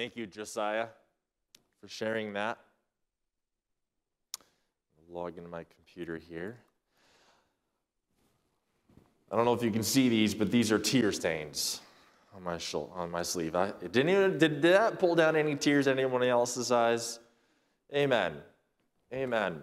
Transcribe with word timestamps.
Thank 0.00 0.16
you, 0.16 0.26
Josiah, 0.26 0.86
for 1.78 1.86
sharing 1.86 2.32
that. 2.32 2.56
Log 5.10 5.36
into 5.36 5.50
my 5.50 5.66
computer 5.76 6.16
here. 6.16 6.56
I 9.30 9.36
don't 9.36 9.44
know 9.44 9.52
if 9.52 9.62
you 9.62 9.70
can 9.70 9.82
see 9.82 10.08
these, 10.08 10.34
but 10.34 10.50
these 10.50 10.72
are 10.72 10.78
tear 10.78 11.12
stains 11.12 11.82
on 12.34 12.42
my 12.42 12.56
shoulder, 12.56 12.94
on 12.94 13.10
my 13.10 13.22
sleeve. 13.22 13.54
I, 13.54 13.72
didn't 13.72 14.08
even, 14.08 14.38
did, 14.38 14.62
did 14.62 14.72
that 14.72 14.98
pull 14.98 15.14
down 15.14 15.36
any 15.36 15.54
tears 15.54 15.86
in 15.86 15.98
anyone 15.98 16.22
else's 16.22 16.72
eyes? 16.72 17.18
Amen. 17.94 18.38
Amen. 19.12 19.62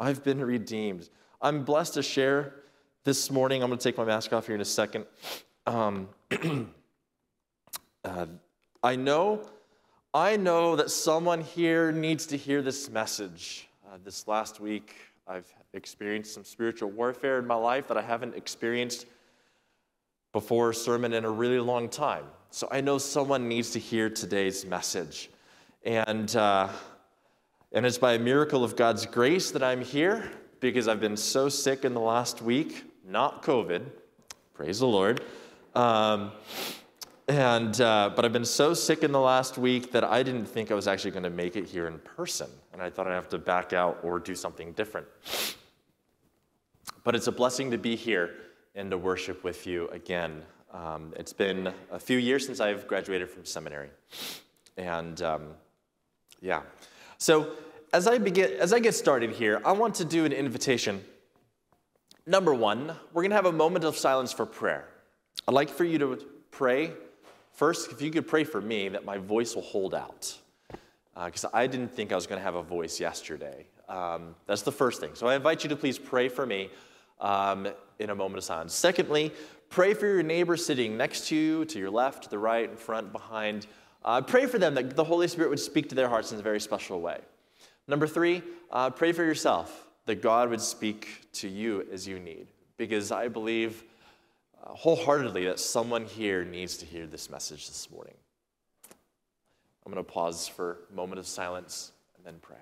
I've 0.00 0.24
been 0.24 0.42
redeemed. 0.42 1.10
I'm 1.42 1.62
blessed 1.62 1.92
to 1.92 2.02
share 2.02 2.54
this 3.04 3.30
morning. 3.30 3.62
I'm 3.62 3.68
going 3.68 3.78
to 3.78 3.84
take 3.84 3.98
my 3.98 4.06
mask 4.06 4.32
off 4.32 4.46
here 4.46 4.54
in 4.54 4.62
a 4.62 4.64
second. 4.64 5.04
Um, 5.66 6.08
uh, 8.02 8.26
I 8.82 8.96
know, 8.96 9.42
I 10.18 10.34
know 10.36 10.74
that 10.74 10.90
someone 10.90 11.42
here 11.42 11.92
needs 11.92 12.26
to 12.26 12.36
hear 12.36 12.60
this 12.60 12.90
message. 12.90 13.68
Uh, 13.86 13.98
this 14.04 14.26
last 14.26 14.58
week, 14.58 14.96
I've 15.28 15.46
experienced 15.74 16.34
some 16.34 16.42
spiritual 16.42 16.90
warfare 16.90 17.38
in 17.38 17.46
my 17.46 17.54
life 17.54 17.86
that 17.86 17.96
I 17.96 18.02
haven't 18.02 18.34
experienced 18.34 19.06
before 20.32 20.70
a 20.70 20.74
sermon 20.74 21.12
in 21.12 21.24
a 21.24 21.30
really 21.30 21.60
long 21.60 21.88
time. 21.88 22.24
So 22.50 22.66
I 22.72 22.80
know 22.80 22.98
someone 22.98 23.46
needs 23.46 23.70
to 23.70 23.78
hear 23.78 24.10
today's 24.10 24.66
message. 24.66 25.30
And, 25.84 26.34
uh, 26.34 26.70
and 27.70 27.86
it's 27.86 27.98
by 27.98 28.14
a 28.14 28.18
miracle 28.18 28.64
of 28.64 28.74
God's 28.74 29.06
grace 29.06 29.52
that 29.52 29.62
I'm 29.62 29.82
here 29.82 30.32
because 30.58 30.88
I've 30.88 31.00
been 31.00 31.16
so 31.16 31.48
sick 31.48 31.84
in 31.84 31.94
the 31.94 32.00
last 32.00 32.42
week, 32.42 32.82
not 33.06 33.44
COVID, 33.44 33.82
praise 34.52 34.80
the 34.80 34.88
Lord. 34.88 35.22
Um, 35.76 36.32
and, 37.28 37.78
uh, 37.80 38.10
but 38.16 38.24
I've 38.24 38.32
been 38.32 38.44
so 38.44 38.72
sick 38.72 39.02
in 39.02 39.12
the 39.12 39.20
last 39.20 39.58
week 39.58 39.92
that 39.92 40.02
I 40.02 40.22
didn't 40.22 40.46
think 40.46 40.70
I 40.70 40.74
was 40.74 40.88
actually 40.88 41.10
going 41.10 41.24
to 41.24 41.30
make 41.30 41.56
it 41.56 41.66
here 41.66 41.86
in 41.86 41.98
person. 41.98 42.50
And 42.72 42.80
I 42.80 42.88
thought 42.88 43.06
I'd 43.06 43.14
have 43.14 43.28
to 43.30 43.38
back 43.38 43.74
out 43.74 43.98
or 44.02 44.18
do 44.18 44.34
something 44.34 44.72
different. 44.72 45.06
But 47.04 47.14
it's 47.14 47.26
a 47.26 47.32
blessing 47.32 47.70
to 47.70 47.78
be 47.78 47.96
here 47.96 48.34
and 48.74 48.90
to 48.90 48.98
worship 48.98 49.44
with 49.44 49.66
you 49.66 49.88
again. 49.88 50.42
Um, 50.72 51.12
it's 51.16 51.32
been 51.32 51.72
a 51.90 51.98
few 51.98 52.16
years 52.16 52.46
since 52.46 52.60
I've 52.60 52.86
graduated 52.86 53.30
from 53.30 53.44
seminary. 53.44 53.90
And 54.78 55.20
um, 55.20 55.48
yeah. 56.40 56.62
So 57.18 57.52
as 57.92 58.06
I, 58.06 58.18
begin, 58.18 58.52
as 58.58 58.72
I 58.72 58.78
get 58.78 58.94
started 58.94 59.30
here, 59.30 59.60
I 59.64 59.72
want 59.72 59.94
to 59.96 60.04
do 60.04 60.24
an 60.24 60.32
invitation. 60.32 61.04
Number 62.26 62.54
one, 62.54 62.94
we're 63.12 63.22
going 63.22 63.30
to 63.30 63.36
have 63.36 63.46
a 63.46 63.52
moment 63.52 63.84
of 63.84 63.96
silence 63.96 64.32
for 64.32 64.46
prayer. 64.46 64.88
I'd 65.46 65.54
like 65.54 65.68
for 65.68 65.84
you 65.84 65.98
to 65.98 66.16
pray. 66.50 66.92
First, 67.58 67.90
if 67.90 68.00
you 68.00 68.12
could 68.12 68.28
pray 68.28 68.44
for 68.44 68.60
me 68.60 68.88
that 68.90 69.04
my 69.04 69.18
voice 69.18 69.56
will 69.56 69.62
hold 69.62 69.92
out. 69.92 70.32
Because 71.16 71.44
uh, 71.44 71.50
I 71.52 71.66
didn't 71.66 71.88
think 71.88 72.12
I 72.12 72.14
was 72.14 72.28
going 72.28 72.38
to 72.38 72.44
have 72.44 72.54
a 72.54 72.62
voice 72.62 73.00
yesterday. 73.00 73.66
Um, 73.88 74.36
that's 74.46 74.62
the 74.62 74.70
first 74.70 75.00
thing. 75.00 75.10
So 75.14 75.26
I 75.26 75.34
invite 75.34 75.64
you 75.64 75.70
to 75.70 75.74
please 75.74 75.98
pray 75.98 76.28
for 76.28 76.46
me 76.46 76.70
um, 77.20 77.66
in 77.98 78.10
a 78.10 78.14
moment 78.14 78.38
of 78.38 78.44
silence. 78.44 78.74
Secondly, 78.74 79.32
pray 79.70 79.92
for 79.92 80.06
your 80.06 80.22
neighbor 80.22 80.56
sitting 80.56 80.96
next 80.96 81.26
to 81.30 81.34
you, 81.34 81.64
to 81.64 81.80
your 81.80 81.90
left, 81.90 82.22
to 82.22 82.30
the 82.30 82.38
right, 82.38 82.70
in 82.70 82.76
front, 82.76 83.10
behind. 83.10 83.66
Uh, 84.04 84.20
pray 84.20 84.46
for 84.46 84.60
them 84.60 84.74
that 84.74 84.94
the 84.94 85.02
Holy 85.02 85.26
Spirit 85.26 85.50
would 85.50 85.58
speak 85.58 85.88
to 85.88 85.96
their 85.96 86.08
hearts 86.08 86.30
in 86.30 86.38
a 86.38 86.42
very 86.42 86.60
special 86.60 87.00
way. 87.00 87.18
Number 87.88 88.06
three, 88.06 88.40
uh, 88.70 88.90
pray 88.90 89.10
for 89.10 89.24
yourself 89.24 89.88
that 90.06 90.22
God 90.22 90.48
would 90.50 90.60
speak 90.60 91.22
to 91.32 91.48
you 91.48 91.84
as 91.92 92.06
you 92.06 92.20
need. 92.20 92.46
Because 92.76 93.10
I 93.10 93.26
believe 93.26 93.82
Uh, 94.62 94.74
wholeheartedly 94.74 95.44
that 95.44 95.60
someone 95.60 96.04
here 96.04 96.44
needs 96.44 96.76
to 96.78 96.86
hear 96.86 97.06
this 97.06 97.30
message 97.30 97.68
this 97.68 97.90
morning. 97.90 98.14
I'm 99.86 99.92
going 99.92 100.04
to 100.04 100.12
pause 100.12 100.48
for 100.48 100.80
a 100.90 100.94
moment 100.94 101.18
of 101.18 101.26
silence 101.26 101.92
and 102.16 102.26
then 102.26 102.38
pray. 102.42 102.56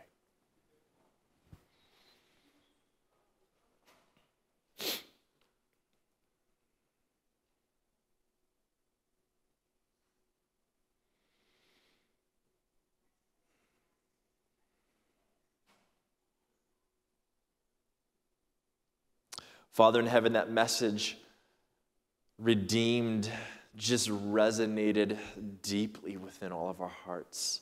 Father 19.73 20.01
in 20.01 20.07
heaven, 20.07 20.33
that 20.33 20.51
message, 20.51 21.19
redeemed, 22.39 23.31
just 23.77 24.09
resonated 24.09 25.19
deeply 25.63 26.17
within 26.17 26.53
all 26.53 26.71
of 26.71 26.81
our 26.81 26.93
hearts. 27.05 27.61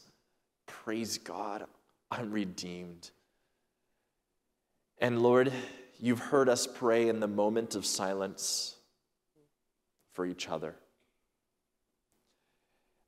Praise 0.67 1.19
God, 1.19 1.65
I'm 2.11 2.31
redeemed. 2.31 3.11
And 4.99 5.23
Lord, 5.23 5.53
you've 6.01 6.21
heard 6.21 6.49
us 6.49 6.67
pray 6.67 7.09
in 7.09 7.21
the 7.21 7.29
moment 7.29 7.75
of 7.75 7.85
silence 7.85 8.77
for 10.13 10.25
each 10.25 10.49
other. 10.49 10.75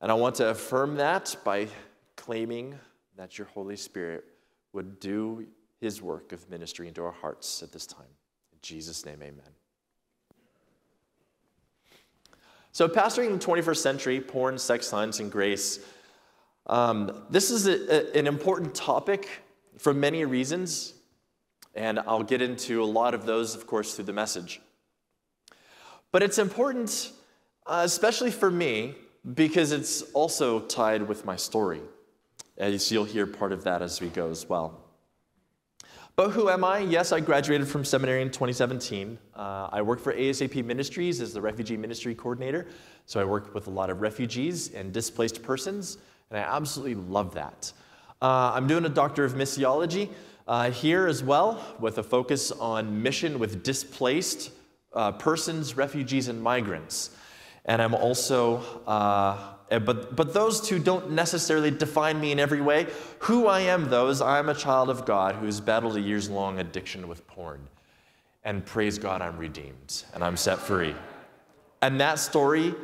And 0.01 0.11
I 0.11 0.15
want 0.15 0.37
to 0.37 0.51
affirm 0.51 0.97
that 0.97 1.37
by 1.45 1.69
claiming 2.17 2.79
that 3.17 3.39
your 3.39 3.47
Holy 3.49 3.77
Spirit 3.77 4.25
would 4.73 5.01
do 5.01 5.47
his 5.81 6.03
work 6.03 6.33
of 6.33 6.49
ministry 6.51 6.89
into 6.89 7.03
our 7.03 7.13
hearts 7.13 7.63
at 7.63 7.73
this 7.73 7.87
time. 7.87 8.07
In 8.53 8.59
Jesus' 8.61 9.07
name, 9.07 9.23
amen. 9.23 9.53
So, 12.77 12.87
pastoring 12.87 13.29
in 13.29 13.39
the 13.39 13.43
21st 13.43 13.79
century, 13.79 14.21
porn, 14.21 14.59
sex, 14.59 14.87
science, 14.87 15.19
and 15.19 15.33
grace, 15.33 15.81
um, 16.67 17.25
this 17.31 17.51
is 17.51 17.67
a, 17.67 18.15
a, 18.15 18.19
an 18.19 18.27
important 18.27 18.75
topic 18.75 19.31
for 19.79 19.95
many 19.95 20.27
reasons, 20.27 20.93
and 21.75 21.99
I'll 22.01 22.23
get 22.23 22.43
into 22.43 22.83
a 22.83 22.85
lot 22.85 23.15
of 23.15 23.25
those, 23.25 23.55
of 23.55 23.67
course, 23.67 23.95
through 23.95 24.05
the 24.05 24.13
message. 24.13 24.61
But 26.13 26.23
it's 26.23 26.37
important, 26.37 27.13
uh, 27.65 27.81
especially 27.83 28.31
for 28.31 28.51
me, 28.51 28.95
because 29.35 29.73
it's 29.73 30.03
also 30.13 30.61
tied 30.61 31.09
with 31.09 31.25
my 31.25 31.37
story. 31.37 31.81
As 32.59 32.93
you'll 32.93 33.07
hear 33.07 33.27
part 33.27 33.53
of 33.53 33.65
that 33.65 33.81
as 33.81 34.03
we 34.03 34.09
go 34.09 34.29
as 34.29 34.47
well. 34.51 34.86
But 36.17 36.31
who 36.31 36.49
am 36.49 36.65
I? 36.65 36.79
Yes, 36.79 37.13
I 37.13 37.21
graduated 37.21 37.69
from 37.69 37.85
seminary 37.85 38.23
in 38.23 38.31
2017. 38.31 39.19
Uh, 39.35 39.69
I 39.71 39.83
work 39.83 40.01
for 40.01 40.15
ASAP 40.15 40.65
Ministries 40.65 41.21
as 41.21 41.35
the 41.35 41.43
refugee 41.43 41.77
ministry 41.77 42.15
coordinator. 42.15 42.69
So 43.05 43.21
I 43.21 43.25
work 43.25 43.55
with 43.55 43.67
a 43.67 43.71
lot 43.71 43.91
of 43.91 44.01
refugees 44.01 44.73
and 44.73 44.95
displaced 44.95 45.43
persons, 45.43 45.99
and 46.31 46.41
I 46.41 46.43
absolutely 46.43 46.95
love 46.95 47.35
that. 47.35 47.71
Uh, 48.23 48.53
I'm 48.55 48.67
doing 48.67 48.87
a 48.87 48.89
Doctor 48.89 49.27
of 49.27 49.35
Missiology 49.35 50.09
uh, 50.49 50.71
here 50.71 51.07
as 51.07 51.23
well, 51.23 51.63
with 51.81 51.99
a 51.99 52.03
focus 52.03 52.51
on 52.51 53.03
mission 53.03 53.39
with 53.39 53.63
displaced 53.63 54.53
uh, 54.95 55.13
persons, 55.13 55.77
refugees, 55.77 56.29
and 56.29 56.43
migrants. 56.43 57.11
And 57.67 57.83
I'm 57.83 57.95
also 57.95 58.63
uh, 58.87 59.56
Eh, 59.71 59.79
but, 59.79 60.15
but 60.15 60.33
those 60.33 60.61
two 60.61 60.79
don't 60.79 61.11
necessarily 61.11 61.71
define 61.71 62.21
me 62.21 62.33
in 62.33 62.39
every 62.39 62.61
way. 62.61 62.87
Who 63.21 63.47
I 63.47 63.61
am, 63.61 63.89
though, 63.89 64.09
is 64.09 64.21
I'm 64.21 64.49
a 64.49 64.55
child 64.55 64.91
of 64.91 65.05
God 65.05 65.35
who's 65.37 65.61
battled 65.61 65.97
a 65.97 66.01
years 66.01 66.31
long 66.31 66.61
addiction 66.61 67.09
with 67.09 67.27
porn. 67.27 67.67
And 68.45 68.65
praise 68.65 68.99
God, 68.99 69.23
I'm 69.23 69.37
redeemed 69.39 70.05
and 70.15 70.23
I'm 70.23 70.37
set 70.37 70.59
free. 70.59 70.95
And 71.83 72.01
that 72.01 72.19
story, 72.21 72.75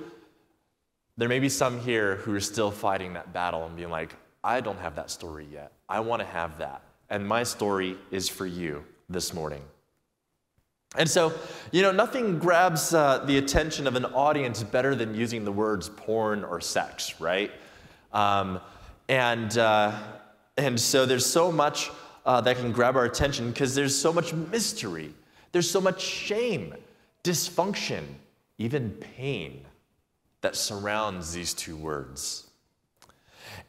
there 1.17 1.29
may 1.29 1.39
be 1.39 1.49
some 1.49 1.81
here 1.81 2.17
who 2.17 2.35
are 2.35 2.41
still 2.41 2.71
fighting 2.71 3.13
that 3.13 3.33
battle 3.33 3.65
and 3.65 3.77
being 3.77 3.91
like, 3.91 4.17
I 4.43 4.61
don't 4.61 4.79
have 4.81 4.97
that 4.97 5.09
story 5.11 5.47
yet. 5.53 5.73
I 5.89 6.01
want 6.01 6.21
to 6.21 6.27
have 6.27 6.59
that. 6.59 6.83
And 7.11 7.27
my 7.27 7.45
story 7.45 7.97
is 8.11 8.29
for 8.29 8.47
you 8.47 8.85
this 9.09 9.33
morning. 9.33 9.63
And 10.97 11.09
so, 11.09 11.33
you 11.71 11.81
know, 11.81 11.91
nothing 11.91 12.39
grabs 12.39 12.93
uh, 12.93 13.25
the 13.25 13.39
attention 13.39 13.87
of 13.87 13.97
an 13.97 14.05
audience 14.05 14.63
better 14.63 14.95
than 14.95 15.15
using 15.15 15.45
the 15.45 15.53
words 15.53 15.89
porn 15.89 16.45
or 16.45 16.61
sex, 16.61 17.19
right? 17.21 17.51
Um, 18.13 18.61
and, 19.09 19.57
uh, 19.57 19.99
and 20.59 20.79
so 20.79 21.07
there's 21.07 21.25
so 21.25 21.51
much 21.51 21.91
uh, 22.27 22.41
that 22.43 22.57
can 22.57 22.73
grab 22.73 22.97
our 22.97 23.05
attention 23.05 23.51
because 23.51 23.75
there's 23.75 23.99
so 23.99 24.13
much 24.13 24.35
mystery, 24.35 25.13
there's 25.53 25.71
so 25.71 25.81
much 25.81 26.01
shame, 26.01 26.75
dysfunction, 27.25 28.03
even 28.59 28.91
pain 28.91 29.65
that 30.43 30.57
surrounds 30.57 31.33
these 31.33 31.55
two 31.55 31.77
words. 31.77 32.49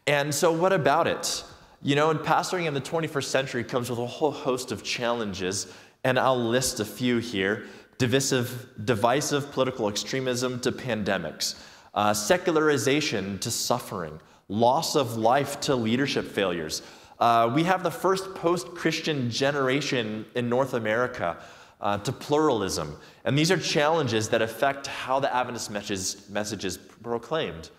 And 0.08 0.34
so, 0.34 0.52
what 0.52 0.74
about 0.74 1.08
it? 1.08 1.44
You 1.82 1.96
know, 1.96 2.10
and 2.10 2.20
pastoring 2.20 2.66
in 2.66 2.74
the 2.74 2.82
21st 2.82 3.24
century 3.26 3.64
comes 3.64 3.90
with 3.90 4.00
a 4.00 4.06
whole 4.06 4.32
host 4.32 4.72
of 4.72 4.84
challenges 4.84 5.74
and 6.04 6.20
I'll 6.20 6.50
list 6.50 6.80
a 6.80 6.86
few 6.86 7.18
here 7.20 7.66
divisive, 7.98 8.70
divisive 8.84 9.52
political 9.52 9.88
extremism 9.88 10.60
to 10.62 10.72
pandemics, 10.72 11.56
uh, 11.94 12.14
secularization 12.14 13.40
to 13.40 13.52
suffering, 13.52 14.20
loss 14.50 14.96
of 14.96 15.16
life 15.18 15.60
to 15.62 15.76
leadership 15.76 16.26
failures. 16.26 16.82
Uh, 17.20 17.52
we 17.54 17.64
have 17.64 17.84
the 17.84 17.92
first 17.92 18.36
post 18.36 18.68
Christian 18.76 19.30
generation 19.30 20.26
in 20.36 20.50
North 20.50 20.74
America 20.74 21.38
uh, 21.80 21.98
to 22.00 22.12
pluralism. 22.12 22.98
And 23.26 23.38
these 23.38 23.52
are 23.52 23.58
challenges 23.58 24.30
that 24.30 24.42
affect 24.42 24.88
how 24.88 25.20
the 25.20 25.34
Adventist 25.34 25.72
message, 25.72 26.30
message 26.30 26.66
is 26.66 26.78
proclaimed. 26.78 27.70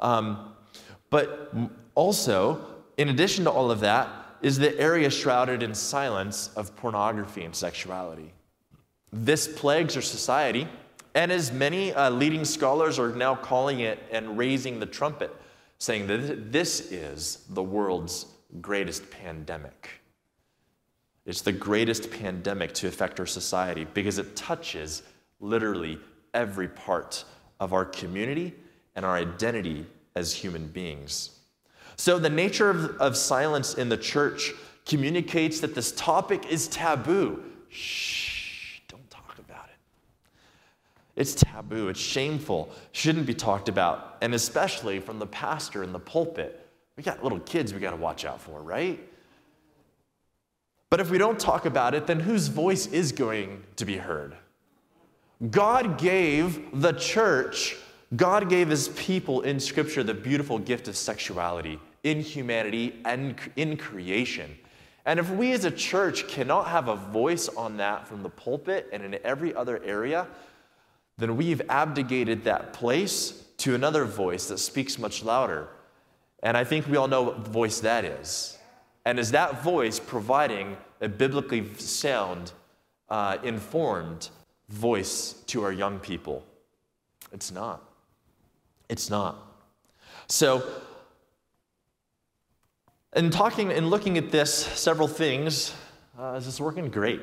Um, 0.00 0.54
But 1.10 1.52
also, 1.94 2.58
in 2.96 3.08
addition 3.08 3.44
to 3.44 3.50
all 3.50 3.70
of 3.70 3.80
that, 3.80 4.08
is 4.42 4.58
the 4.58 4.78
area 4.78 5.08
shrouded 5.08 5.62
in 5.62 5.74
silence 5.74 6.50
of 6.56 6.74
pornography 6.76 7.44
and 7.44 7.54
sexuality. 7.54 8.32
This 9.12 9.46
plagues 9.46 9.94
our 9.96 10.02
society, 10.02 10.66
and 11.14 11.30
as 11.30 11.52
many 11.52 11.92
uh, 11.92 12.10
leading 12.10 12.44
scholars 12.44 12.98
are 12.98 13.14
now 13.14 13.34
calling 13.34 13.80
it 13.80 13.98
and 14.10 14.36
raising 14.36 14.80
the 14.80 14.86
trumpet, 14.86 15.34
saying 15.78 16.06
that 16.08 16.52
this 16.52 16.90
is 16.90 17.44
the 17.50 17.62
world's 17.62 18.26
greatest 18.60 19.10
pandemic. 19.10 20.02
It's 21.24 21.42
the 21.42 21.52
greatest 21.52 22.10
pandemic 22.10 22.72
to 22.74 22.88
affect 22.88 23.20
our 23.20 23.26
society 23.26 23.86
because 23.94 24.18
it 24.18 24.34
touches 24.34 25.02
literally 25.40 25.98
every 26.34 26.68
part 26.68 27.24
of 27.60 27.72
our 27.72 27.84
community 27.84 28.54
and 28.96 29.04
our 29.04 29.16
identity 29.16 29.86
as 30.16 30.34
human 30.34 30.66
beings. 30.66 31.38
So, 32.02 32.18
the 32.18 32.30
nature 32.30 32.68
of, 32.68 33.00
of 33.00 33.16
silence 33.16 33.74
in 33.74 33.88
the 33.88 33.96
church 33.96 34.54
communicates 34.86 35.60
that 35.60 35.76
this 35.76 35.92
topic 35.92 36.50
is 36.50 36.66
taboo. 36.66 37.40
Shh, 37.68 38.80
don't 38.88 39.08
talk 39.08 39.38
about 39.38 39.66
it. 39.66 39.76
It's 41.14 41.32
taboo, 41.32 41.90
it's 41.90 42.00
shameful, 42.00 42.70
shouldn't 42.90 43.24
be 43.24 43.34
talked 43.34 43.68
about, 43.68 44.16
and 44.20 44.34
especially 44.34 44.98
from 44.98 45.20
the 45.20 45.28
pastor 45.28 45.84
in 45.84 45.92
the 45.92 46.00
pulpit. 46.00 46.68
We 46.96 47.04
got 47.04 47.22
little 47.22 47.38
kids 47.38 47.72
we 47.72 47.78
got 47.78 47.92
to 47.92 47.96
watch 47.96 48.24
out 48.24 48.40
for, 48.40 48.60
right? 48.60 48.98
But 50.90 50.98
if 50.98 51.08
we 51.08 51.18
don't 51.18 51.38
talk 51.38 51.66
about 51.66 51.94
it, 51.94 52.08
then 52.08 52.18
whose 52.18 52.48
voice 52.48 52.88
is 52.88 53.12
going 53.12 53.62
to 53.76 53.84
be 53.84 53.96
heard? 53.96 54.34
God 55.52 55.98
gave 55.98 56.80
the 56.80 56.94
church, 56.94 57.76
God 58.16 58.50
gave 58.50 58.70
his 58.70 58.88
people 58.88 59.42
in 59.42 59.60
Scripture 59.60 60.02
the 60.02 60.14
beautiful 60.14 60.58
gift 60.58 60.88
of 60.88 60.96
sexuality 60.96 61.78
in 62.02 62.20
humanity 62.20 63.00
and 63.04 63.36
in 63.56 63.76
creation. 63.76 64.56
And 65.04 65.18
if 65.18 65.30
we 65.30 65.52
as 65.52 65.64
a 65.64 65.70
church 65.70 66.28
cannot 66.28 66.68
have 66.68 66.88
a 66.88 66.96
voice 66.96 67.48
on 67.48 67.76
that 67.78 68.06
from 68.06 68.22
the 68.22 68.28
pulpit 68.28 68.88
and 68.92 69.02
in 69.02 69.18
every 69.24 69.54
other 69.54 69.82
area, 69.82 70.26
then 71.18 71.36
we've 71.36 71.62
abdicated 71.68 72.44
that 72.44 72.72
place 72.72 73.44
to 73.58 73.74
another 73.74 74.04
voice 74.04 74.48
that 74.48 74.58
speaks 74.58 74.98
much 74.98 75.22
louder. 75.22 75.68
And 76.42 76.56
I 76.56 76.64
think 76.64 76.86
we 76.88 76.96
all 76.96 77.08
know 77.08 77.22
what 77.22 77.38
voice 77.38 77.80
that 77.80 78.04
is. 78.04 78.58
And 79.04 79.18
is 79.18 79.32
that 79.32 79.62
voice 79.62 79.98
providing 79.98 80.76
a 81.00 81.08
biblically 81.08 81.74
sound, 81.74 82.52
uh, 83.08 83.38
informed 83.42 84.30
voice 84.68 85.34
to 85.46 85.64
our 85.64 85.72
young 85.72 85.98
people? 85.98 86.44
It's 87.32 87.50
not. 87.50 87.82
It's 88.88 89.10
not. 89.10 89.36
So, 90.28 90.62
in 93.14 93.30
talking 93.30 93.70
and 93.72 93.90
looking 93.90 94.16
at 94.16 94.30
this, 94.30 94.52
several 94.54 95.08
things, 95.08 95.74
uh, 96.18 96.34
is 96.38 96.46
this 96.46 96.60
working? 96.60 96.88
Great. 96.88 97.20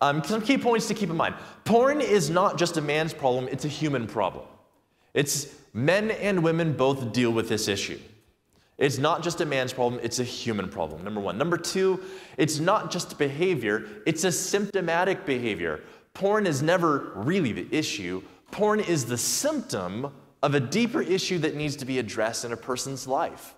Um, 0.00 0.22
some 0.24 0.42
key 0.42 0.58
points 0.58 0.88
to 0.88 0.94
keep 0.94 1.10
in 1.10 1.16
mind. 1.16 1.34
Porn 1.64 2.00
is 2.00 2.28
not 2.28 2.58
just 2.58 2.76
a 2.76 2.80
man's 2.80 3.14
problem, 3.14 3.48
it's 3.50 3.64
a 3.64 3.68
human 3.68 4.06
problem. 4.06 4.44
It's 5.14 5.54
men 5.72 6.10
and 6.10 6.42
women 6.42 6.72
both 6.72 7.12
deal 7.12 7.30
with 7.30 7.48
this 7.48 7.68
issue. 7.68 7.98
It's 8.78 8.98
not 8.98 9.22
just 9.22 9.40
a 9.40 9.46
man's 9.46 9.72
problem, 9.72 10.00
it's 10.02 10.18
a 10.18 10.24
human 10.24 10.68
problem, 10.68 11.04
number 11.04 11.20
one. 11.20 11.38
Number 11.38 11.56
two, 11.56 12.02
it's 12.36 12.58
not 12.58 12.90
just 12.90 13.16
behavior, 13.16 13.86
it's 14.06 14.24
a 14.24 14.32
symptomatic 14.32 15.24
behavior. 15.24 15.82
Porn 16.14 16.46
is 16.46 16.62
never 16.62 17.12
really 17.14 17.52
the 17.52 17.68
issue, 17.70 18.22
porn 18.50 18.80
is 18.80 19.04
the 19.04 19.16
symptom 19.16 20.12
of 20.42 20.54
a 20.54 20.60
deeper 20.60 21.00
issue 21.00 21.38
that 21.38 21.54
needs 21.54 21.76
to 21.76 21.84
be 21.84 22.00
addressed 22.00 22.44
in 22.44 22.52
a 22.52 22.56
person's 22.56 23.06
life. 23.06 23.54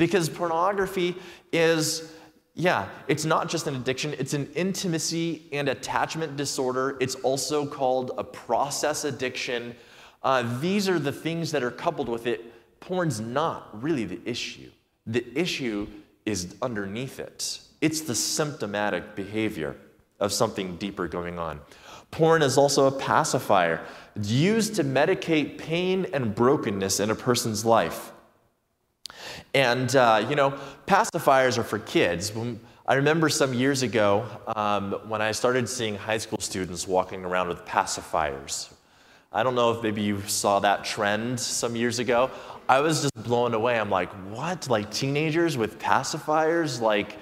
Because 0.00 0.30
pornography 0.30 1.14
is, 1.52 2.10
yeah, 2.54 2.88
it's 3.06 3.26
not 3.26 3.50
just 3.50 3.66
an 3.66 3.76
addiction, 3.76 4.14
it's 4.18 4.32
an 4.32 4.48
intimacy 4.54 5.42
and 5.52 5.68
attachment 5.68 6.38
disorder. 6.38 6.96
It's 7.00 7.16
also 7.16 7.66
called 7.66 8.12
a 8.16 8.24
process 8.24 9.04
addiction. 9.04 9.76
Uh, 10.22 10.58
these 10.58 10.88
are 10.88 10.98
the 10.98 11.12
things 11.12 11.52
that 11.52 11.62
are 11.62 11.70
coupled 11.70 12.08
with 12.08 12.26
it 12.26 12.80
porn's 12.80 13.20
not 13.20 13.68
really 13.82 14.06
the 14.06 14.18
issue. 14.24 14.70
The 15.06 15.22
issue 15.38 15.86
is 16.24 16.56
underneath 16.62 17.20
it, 17.20 17.60
it's 17.82 18.00
the 18.00 18.14
symptomatic 18.14 19.14
behavior 19.14 19.76
of 20.18 20.32
something 20.32 20.76
deeper 20.76 21.08
going 21.08 21.38
on. 21.38 21.60
Porn 22.10 22.40
is 22.40 22.56
also 22.56 22.86
a 22.86 22.90
pacifier 22.90 23.84
used 24.22 24.76
to 24.76 24.82
medicate 24.82 25.58
pain 25.58 26.06
and 26.14 26.34
brokenness 26.34 27.00
in 27.00 27.10
a 27.10 27.14
person's 27.14 27.66
life. 27.66 28.12
And, 29.54 29.94
uh, 29.94 30.26
you 30.28 30.36
know, 30.36 30.58
pacifiers 30.86 31.58
are 31.58 31.64
for 31.64 31.78
kids. 31.78 32.32
I 32.86 32.94
remember 32.94 33.28
some 33.28 33.54
years 33.54 33.82
ago 33.82 34.26
um, 34.56 34.92
when 35.08 35.22
I 35.22 35.32
started 35.32 35.68
seeing 35.68 35.96
high 35.96 36.18
school 36.18 36.40
students 36.40 36.88
walking 36.88 37.24
around 37.24 37.48
with 37.48 37.64
pacifiers. 37.64 38.72
I 39.32 39.44
don't 39.44 39.54
know 39.54 39.70
if 39.70 39.82
maybe 39.82 40.02
you 40.02 40.20
saw 40.22 40.58
that 40.60 40.84
trend 40.84 41.38
some 41.38 41.76
years 41.76 42.00
ago. 42.00 42.30
I 42.68 42.80
was 42.80 43.02
just 43.02 43.14
blown 43.14 43.54
away. 43.54 43.78
I'm 43.78 43.90
like, 43.90 44.10
what? 44.32 44.68
Like 44.68 44.90
teenagers 44.90 45.56
with 45.56 45.78
pacifiers? 45.78 46.80
Like, 46.80 47.16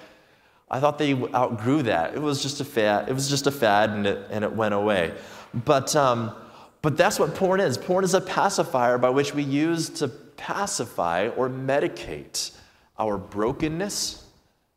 I 0.70 0.80
thought 0.80 0.98
they 0.98 1.14
outgrew 1.14 1.82
that. 1.82 2.14
It 2.14 2.20
was 2.20 2.42
just 2.42 2.60
a 2.60 2.64
fad. 2.64 3.08
It 3.08 3.12
was 3.12 3.28
just 3.28 3.46
a 3.46 3.50
fad, 3.50 3.90
and 3.90 4.06
it, 4.06 4.26
and 4.30 4.44
it 4.44 4.52
went 4.52 4.74
away. 4.74 5.14
But 5.52 5.94
um, 5.96 6.34
but 6.82 6.96
that's 6.96 7.18
what 7.18 7.34
porn 7.34 7.60
is. 7.60 7.76
Porn 7.76 8.04
is 8.04 8.14
a 8.14 8.20
pacifier 8.20 8.98
by 8.98 9.10
which 9.10 9.34
we 9.34 9.42
use 9.42 9.88
to 9.90 10.10
pacify 10.38 11.29
or 11.37 11.50
medicate 11.50 12.52
our 12.99 13.19
brokenness, 13.19 14.25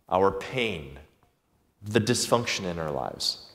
our 0.09 0.31
pain, 0.31 0.99
the 1.81 2.01
dysfunction 2.01 2.65
in 2.65 2.77
our 2.77 2.91
lives. 2.91 3.45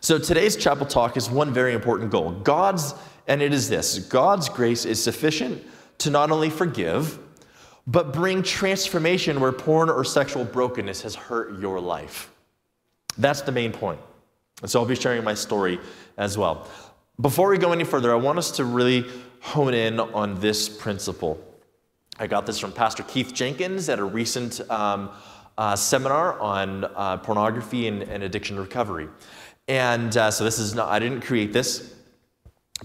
So 0.00 0.18
today's 0.18 0.56
chapel 0.56 0.86
talk 0.86 1.16
is 1.16 1.30
one 1.30 1.52
very 1.52 1.72
important 1.72 2.10
goal. 2.10 2.32
God's 2.32 2.94
and 3.28 3.42
it 3.42 3.52
is 3.52 3.68
this 3.68 3.98
God's 3.98 4.48
grace 4.48 4.84
is 4.84 5.02
sufficient 5.02 5.62
to 5.98 6.10
not 6.10 6.30
only 6.30 6.50
forgive, 6.50 7.18
but 7.86 8.12
bring 8.12 8.42
transformation 8.42 9.40
where 9.40 9.52
porn 9.52 9.88
or 9.88 10.04
sexual 10.04 10.44
brokenness 10.44 11.02
has 11.02 11.14
hurt 11.14 11.58
your 11.60 11.80
life. 11.80 12.30
That's 13.18 13.40
the 13.42 13.52
main 13.52 13.72
point. 13.72 14.00
And 14.62 14.70
so 14.70 14.80
I'll 14.80 14.86
be 14.86 14.96
sharing 14.96 15.22
my 15.24 15.34
story 15.34 15.78
as 16.16 16.36
well. 16.36 16.68
Before 17.20 17.48
we 17.48 17.58
go 17.58 17.72
any 17.72 17.84
further, 17.84 18.12
I 18.12 18.16
want 18.16 18.38
us 18.38 18.50
to 18.52 18.64
really 18.64 19.06
hone 19.46 19.74
in 19.74 20.00
on 20.00 20.40
this 20.40 20.68
principle. 20.68 21.38
I 22.18 22.26
got 22.26 22.46
this 22.46 22.58
from 22.58 22.72
Pastor 22.72 23.04
Keith 23.04 23.32
Jenkins 23.32 23.88
at 23.88 24.00
a 24.00 24.04
recent 24.04 24.60
um, 24.68 25.10
uh, 25.56 25.76
seminar 25.76 26.38
on 26.40 26.84
uh, 26.84 27.18
pornography 27.18 27.86
and, 27.86 28.02
and, 28.02 28.24
addiction 28.24 28.58
recovery. 28.58 29.08
And 29.68 30.16
uh, 30.16 30.32
so 30.32 30.42
this 30.42 30.58
is 30.58 30.74
not, 30.74 30.88
I 30.88 30.98
didn't 30.98 31.20
create 31.20 31.52
this. 31.52 31.94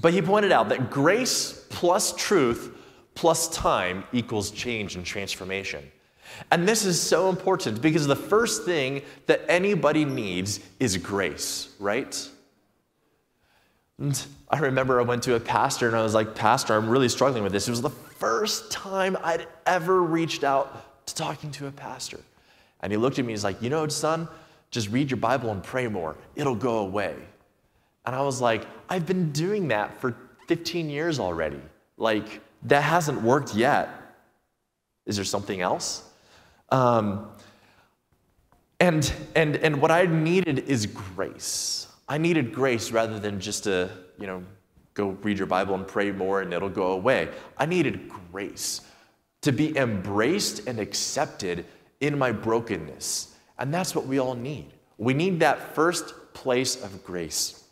But 0.02 0.14
he 0.14 0.22
pointed 0.22 0.52
out 0.52 0.70
that 0.70 0.92
grace 0.92 1.66
plus 1.70 2.16
truth 2.16 2.78
plus 3.16 3.50
time 3.50 4.04
equals 4.14 4.52
change 4.52 4.96
and 4.96 5.04
transformation. 5.04 5.92
And 6.52 6.68
this 6.68 6.86
is 6.86 7.02
so 7.02 7.30
important 7.30 7.82
because 7.82 8.06
the 8.06 8.16
first 8.16 8.66
thing 8.66 9.02
that 9.26 9.42
anybody 9.50 10.06
needs 10.06 10.60
is 10.80 10.96
grace, 10.96 11.70
right? 11.80 12.30
And 14.02 14.26
I 14.50 14.58
remember 14.58 15.00
I 15.00 15.04
went 15.04 15.22
to 15.24 15.36
a 15.36 15.40
pastor 15.40 15.88
and 15.88 15.96
I 15.96 16.02
was 16.02 16.16
like, 16.16 16.34
Pastor, 16.34 16.74
I'm 16.74 16.90
really 16.90 17.08
struggling 17.08 17.44
with 17.44 17.52
this. 17.52 17.68
It 17.68 17.72
was 17.72 17.84
the 17.84 17.92
first 17.92 18.72
time 18.72 19.16
I'd 19.24 19.46
ever 19.68 20.02
reached 20.02 20.44
out 20.44 21.06
to 21.06 21.14
talking 21.14 21.52
to 21.52 21.68
a 21.68 21.72
pastor. 21.72 22.20
And 22.82 22.92
he 22.92 22.98
looked 22.98 23.20
at 23.20 23.26
me, 23.26 23.34
and 23.34 23.38
he's 23.38 23.44
like, 23.44 23.62
You 23.62 23.70
know, 23.70 23.88
son, 23.90 24.28
just 24.72 24.90
read 24.90 25.12
your 25.12 25.20
Bible 25.20 25.52
and 25.52 25.62
pray 25.62 25.88
more, 25.88 26.16
it'll 26.36 26.56
go 26.56 26.80
away. 26.80 27.16
And 28.04 28.16
I 28.16 28.24
was 28.24 28.42
like, 28.42 28.66
I've 28.90 29.06
been 29.06 29.32
doing 29.32 29.68
that 29.68 30.02
for 30.02 30.16
15 30.48 30.90
years 30.90 31.20
already. 31.20 31.62
Like, 31.98 32.42
that 32.64 32.82
hasn't 32.82 33.22
worked 33.22 33.54
yet. 33.54 33.90
Is 35.06 35.16
there 35.16 35.26
something 35.26 35.62
else? 35.62 36.04
Um, 36.70 37.30
and, 38.80 39.14
and, 39.36 39.58
and 39.58 39.80
what 39.80 39.92
I 39.92 40.08
needed 40.08 40.68
is 40.68 40.88
grace. 40.88 41.86
I 42.12 42.18
needed 42.18 42.54
grace 42.54 42.92
rather 42.92 43.20
than 43.20 43.40
just 43.40 43.64
to, 43.64 43.90
you 44.20 44.28
know, 44.28 44.44
go 44.96 45.12
read 45.22 45.38
your 45.38 45.48
Bible 45.48 45.76
and 45.76 45.88
pray 45.88 46.12
more 46.12 46.42
and 46.42 46.54
it'll 46.54 46.68
go 46.68 46.88
away. 46.88 47.30
I 47.58 47.66
needed 47.66 48.10
grace 48.34 48.82
to 49.44 49.54
be 49.54 49.78
embraced 49.78 50.68
and 50.68 50.78
accepted 50.78 51.64
in 52.02 52.20
my 52.20 52.34
brokenness. 52.34 53.34
And 53.58 53.74
that's 53.74 53.96
what 53.96 54.08
we 54.08 54.20
all 54.20 54.36
need. 54.36 54.74
We 54.98 55.14
need 55.14 55.40
that 55.40 55.74
first 55.74 56.14
place 56.34 56.84
of 56.84 57.02
grace. 57.02 57.64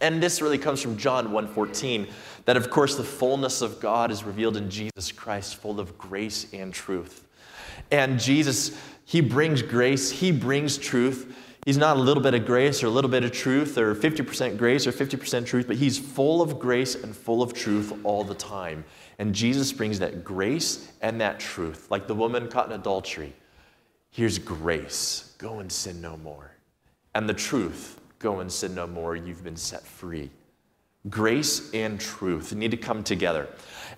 And 0.00 0.20
this 0.20 0.42
really 0.42 0.58
comes 0.58 0.82
from 0.82 0.96
John 0.96 1.28
1:14 1.28 2.08
that 2.46 2.56
of 2.56 2.68
course 2.68 2.96
the 2.96 3.04
fullness 3.04 3.62
of 3.62 3.78
God 3.78 4.10
is 4.10 4.24
revealed 4.24 4.56
in 4.56 4.70
Jesus 4.70 5.12
Christ 5.12 5.54
full 5.54 5.78
of 5.78 5.96
grace 5.96 6.48
and 6.52 6.74
truth. 6.74 7.28
And 7.92 8.18
Jesus 8.18 8.72
he 9.04 9.20
brings 9.20 9.62
grace, 9.62 10.10
he 10.10 10.32
brings 10.32 10.78
truth 10.78 11.36
He's 11.64 11.76
not 11.76 11.96
a 11.96 12.00
little 12.00 12.22
bit 12.22 12.34
of 12.34 12.44
grace 12.44 12.82
or 12.82 12.88
a 12.88 12.90
little 12.90 13.10
bit 13.10 13.22
of 13.22 13.30
truth 13.30 13.78
or 13.78 13.94
50% 13.94 14.58
grace 14.58 14.84
or 14.86 14.92
50% 14.92 15.46
truth, 15.46 15.68
but 15.68 15.76
he's 15.76 15.96
full 15.96 16.42
of 16.42 16.58
grace 16.58 16.96
and 16.96 17.14
full 17.14 17.40
of 17.40 17.52
truth 17.52 17.92
all 18.02 18.24
the 18.24 18.34
time. 18.34 18.84
And 19.20 19.32
Jesus 19.32 19.70
brings 19.72 20.00
that 20.00 20.24
grace 20.24 20.90
and 21.02 21.20
that 21.20 21.38
truth, 21.38 21.88
like 21.88 22.08
the 22.08 22.14
woman 22.14 22.48
caught 22.48 22.66
in 22.66 22.72
adultery. 22.72 23.32
Here's 24.10 24.38
grace 24.38 25.34
go 25.38 25.60
and 25.60 25.70
sin 25.70 26.00
no 26.00 26.16
more. 26.16 26.50
And 27.14 27.28
the 27.28 27.34
truth 27.34 28.00
go 28.18 28.40
and 28.40 28.50
sin 28.50 28.74
no 28.74 28.86
more. 28.86 29.14
You've 29.14 29.44
been 29.44 29.56
set 29.56 29.82
free. 29.86 30.30
Grace 31.10 31.70
and 31.72 32.00
truth 32.00 32.54
need 32.54 32.70
to 32.72 32.76
come 32.76 33.04
together. 33.04 33.48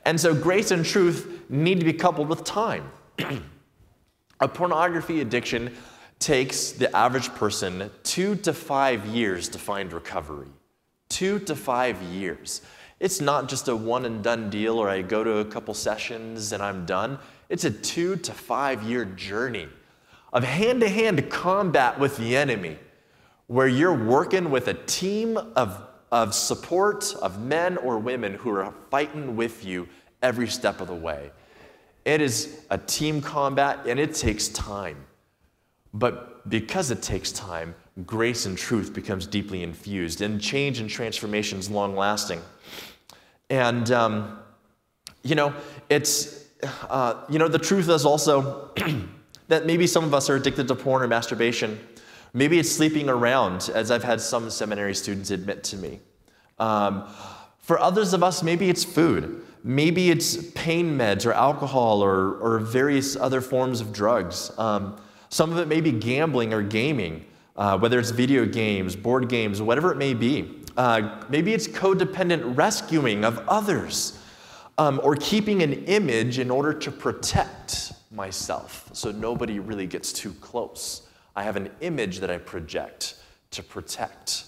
And 0.04 0.20
so, 0.20 0.34
grace 0.34 0.70
and 0.70 0.84
truth 0.84 1.42
need 1.48 1.78
to 1.80 1.84
be 1.84 1.92
coupled 1.92 2.28
with 2.28 2.44
time. 2.44 2.90
a 4.40 4.48
pornography 4.48 5.20
addiction 5.20 5.74
takes 6.24 6.72
the 6.72 6.94
average 6.96 7.28
person 7.34 7.90
two 8.02 8.34
to 8.34 8.54
five 8.54 9.04
years 9.04 9.46
to 9.50 9.58
find 9.58 9.92
recovery. 9.92 10.48
Two 11.10 11.38
to 11.40 11.54
five 11.54 12.00
years. 12.00 12.62
It's 12.98 13.20
not 13.20 13.46
just 13.46 13.68
a 13.68 13.76
one 13.76 14.06
and 14.06 14.24
done 14.24 14.48
deal 14.48 14.78
or 14.78 14.88
I 14.88 15.02
go 15.02 15.22
to 15.22 15.38
a 15.38 15.44
couple 15.44 15.74
sessions 15.74 16.52
and 16.52 16.62
I'm 16.62 16.86
done. 16.86 17.18
It's 17.50 17.66
a 17.66 17.70
two 17.70 18.16
to 18.16 18.32
five 18.32 18.82
year 18.84 19.04
journey 19.04 19.68
of 20.32 20.44
hand 20.44 20.80
to 20.80 20.88
hand 20.88 21.28
combat 21.28 22.00
with 22.00 22.16
the 22.16 22.34
enemy 22.34 22.78
where 23.46 23.68
you're 23.68 23.92
working 23.92 24.50
with 24.50 24.68
a 24.68 24.74
team 24.74 25.36
of, 25.36 25.86
of 26.10 26.34
support 26.34 27.14
of 27.20 27.38
men 27.38 27.76
or 27.76 27.98
women 27.98 28.32
who 28.32 28.48
are 28.48 28.72
fighting 28.90 29.36
with 29.36 29.62
you 29.62 29.86
every 30.22 30.48
step 30.48 30.80
of 30.80 30.88
the 30.88 30.94
way. 30.94 31.30
It 32.06 32.22
is 32.22 32.64
a 32.70 32.78
team 32.78 33.20
combat 33.20 33.80
and 33.86 34.00
it 34.00 34.14
takes 34.14 34.48
time. 34.48 34.96
But 35.94 36.50
because 36.50 36.90
it 36.90 37.00
takes 37.02 37.30
time, 37.30 37.74
grace 38.04 38.46
and 38.46 38.58
truth 38.58 38.92
becomes 38.92 39.26
deeply 39.28 39.62
infused, 39.62 40.20
and 40.20 40.40
change 40.40 40.80
and 40.80 40.90
transformation 40.90 41.60
is 41.60 41.70
long 41.70 41.96
lasting. 41.96 42.42
And, 43.48 43.90
um, 43.92 44.40
you 45.22 45.36
know, 45.36 45.54
it's, 45.88 46.46
uh, 46.90 47.22
you 47.30 47.38
know, 47.38 47.46
the 47.46 47.60
truth 47.60 47.88
is 47.88 48.04
also 48.04 48.72
that 49.48 49.66
maybe 49.66 49.86
some 49.86 50.02
of 50.02 50.12
us 50.12 50.28
are 50.28 50.34
addicted 50.34 50.66
to 50.66 50.74
porn 50.74 51.02
or 51.02 51.06
masturbation. 51.06 51.78
Maybe 52.32 52.58
it's 52.58 52.70
sleeping 52.70 53.08
around, 53.08 53.70
as 53.72 53.92
I've 53.92 54.02
had 54.02 54.20
some 54.20 54.50
seminary 54.50 54.96
students 54.96 55.30
admit 55.30 55.62
to 55.64 55.76
me. 55.76 56.00
Um, 56.58 57.08
for 57.58 57.78
others 57.78 58.12
of 58.12 58.24
us, 58.24 58.42
maybe 58.42 58.68
it's 58.68 58.82
food. 58.82 59.42
Maybe 59.62 60.10
it's 60.10 60.50
pain 60.50 60.98
meds 60.98 61.24
or 61.24 61.32
alcohol 61.32 62.02
or, 62.02 62.34
or 62.38 62.58
various 62.58 63.14
other 63.14 63.40
forms 63.40 63.80
of 63.80 63.92
drugs. 63.92 64.50
Um, 64.58 65.00
some 65.34 65.50
of 65.50 65.58
it 65.58 65.66
may 65.66 65.80
be 65.80 65.90
gambling 65.90 66.54
or 66.54 66.62
gaming, 66.62 67.24
uh, 67.56 67.76
whether 67.76 67.98
it's 67.98 68.10
video 68.10 68.46
games, 68.46 68.94
board 68.94 69.28
games, 69.28 69.60
whatever 69.60 69.90
it 69.90 69.96
may 69.96 70.14
be. 70.14 70.48
Uh, 70.76 71.24
maybe 71.28 71.52
it's 71.52 71.66
codependent 71.66 72.56
rescuing 72.56 73.24
of 73.24 73.42
others 73.48 74.16
um, 74.78 75.00
or 75.02 75.16
keeping 75.16 75.60
an 75.64 75.72
image 75.86 76.38
in 76.38 76.52
order 76.52 76.72
to 76.72 76.88
protect 76.92 77.94
myself 78.12 78.88
so 78.92 79.10
nobody 79.10 79.58
really 79.58 79.88
gets 79.88 80.12
too 80.12 80.32
close. 80.34 81.08
I 81.34 81.42
have 81.42 81.56
an 81.56 81.68
image 81.80 82.20
that 82.20 82.30
I 82.30 82.38
project 82.38 83.16
to 83.50 83.62
protect. 83.64 84.44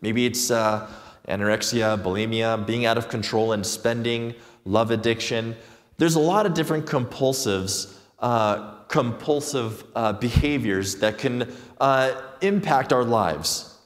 Maybe 0.00 0.26
it's 0.26 0.50
uh, 0.50 0.90
anorexia, 1.28 1.96
bulimia, 2.02 2.66
being 2.66 2.86
out 2.86 2.98
of 2.98 3.08
control 3.08 3.52
and 3.52 3.64
spending, 3.64 4.34
love 4.64 4.90
addiction. 4.90 5.54
There's 5.96 6.16
a 6.16 6.20
lot 6.20 6.44
of 6.44 6.54
different 6.54 6.86
compulsives, 6.86 7.94
uh, 8.18 8.72
compulsive 8.96 9.84
uh, 9.94 10.14
behaviors 10.14 10.96
that 10.96 11.18
can 11.18 11.52
uh, 11.78 12.18
impact 12.40 12.94
our 12.94 13.04
lives. 13.04 13.76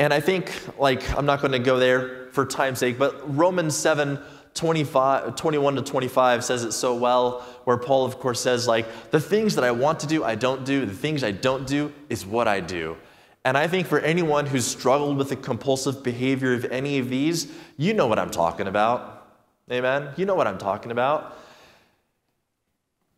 And 0.00 0.12
I 0.12 0.18
think, 0.18 0.52
like, 0.76 1.16
I'm 1.16 1.24
not 1.24 1.40
going 1.40 1.52
to 1.52 1.60
go 1.60 1.78
there 1.78 2.26
for 2.32 2.44
time's 2.44 2.80
sake, 2.80 2.98
but 2.98 3.36
Romans 3.36 3.76
7 3.76 4.18
25, 4.54 5.36
21 5.36 5.76
to 5.76 5.82
25 5.82 6.44
says 6.44 6.64
it 6.64 6.72
so 6.72 6.96
well, 6.96 7.42
where 7.62 7.76
Paul, 7.76 8.04
of 8.04 8.18
course, 8.18 8.40
says, 8.40 8.66
like, 8.66 8.86
the 9.12 9.20
things 9.20 9.54
that 9.54 9.62
I 9.62 9.70
want 9.70 10.00
to 10.00 10.08
do, 10.08 10.24
I 10.24 10.34
don't 10.34 10.64
do. 10.64 10.84
The 10.84 10.92
things 10.92 11.22
I 11.22 11.30
don't 11.30 11.64
do 11.64 11.92
is 12.08 12.26
what 12.26 12.48
I 12.48 12.58
do. 12.58 12.96
And 13.44 13.56
I 13.56 13.68
think 13.68 13.86
for 13.86 14.00
anyone 14.00 14.46
who's 14.46 14.66
struggled 14.66 15.16
with 15.16 15.28
the 15.28 15.36
compulsive 15.36 16.02
behavior 16.02 16.54
of 16.54 16.64
any 16.64 16.98
of 16.98 17.08
these, 17.08 17.52
you 17.76 17.94
know 17.94 18.08
what 18.08 18.18
I'm 18.18 18.32
talking 18.32 18.66
about. 18.66 19.28
Amen? 19.70 20.08
You 20.16 20.24
know 20.24 20.34
what 20.34 20.48
I'm 20.48 20.58
talking 20.58 20.90
about. 20.90 21.38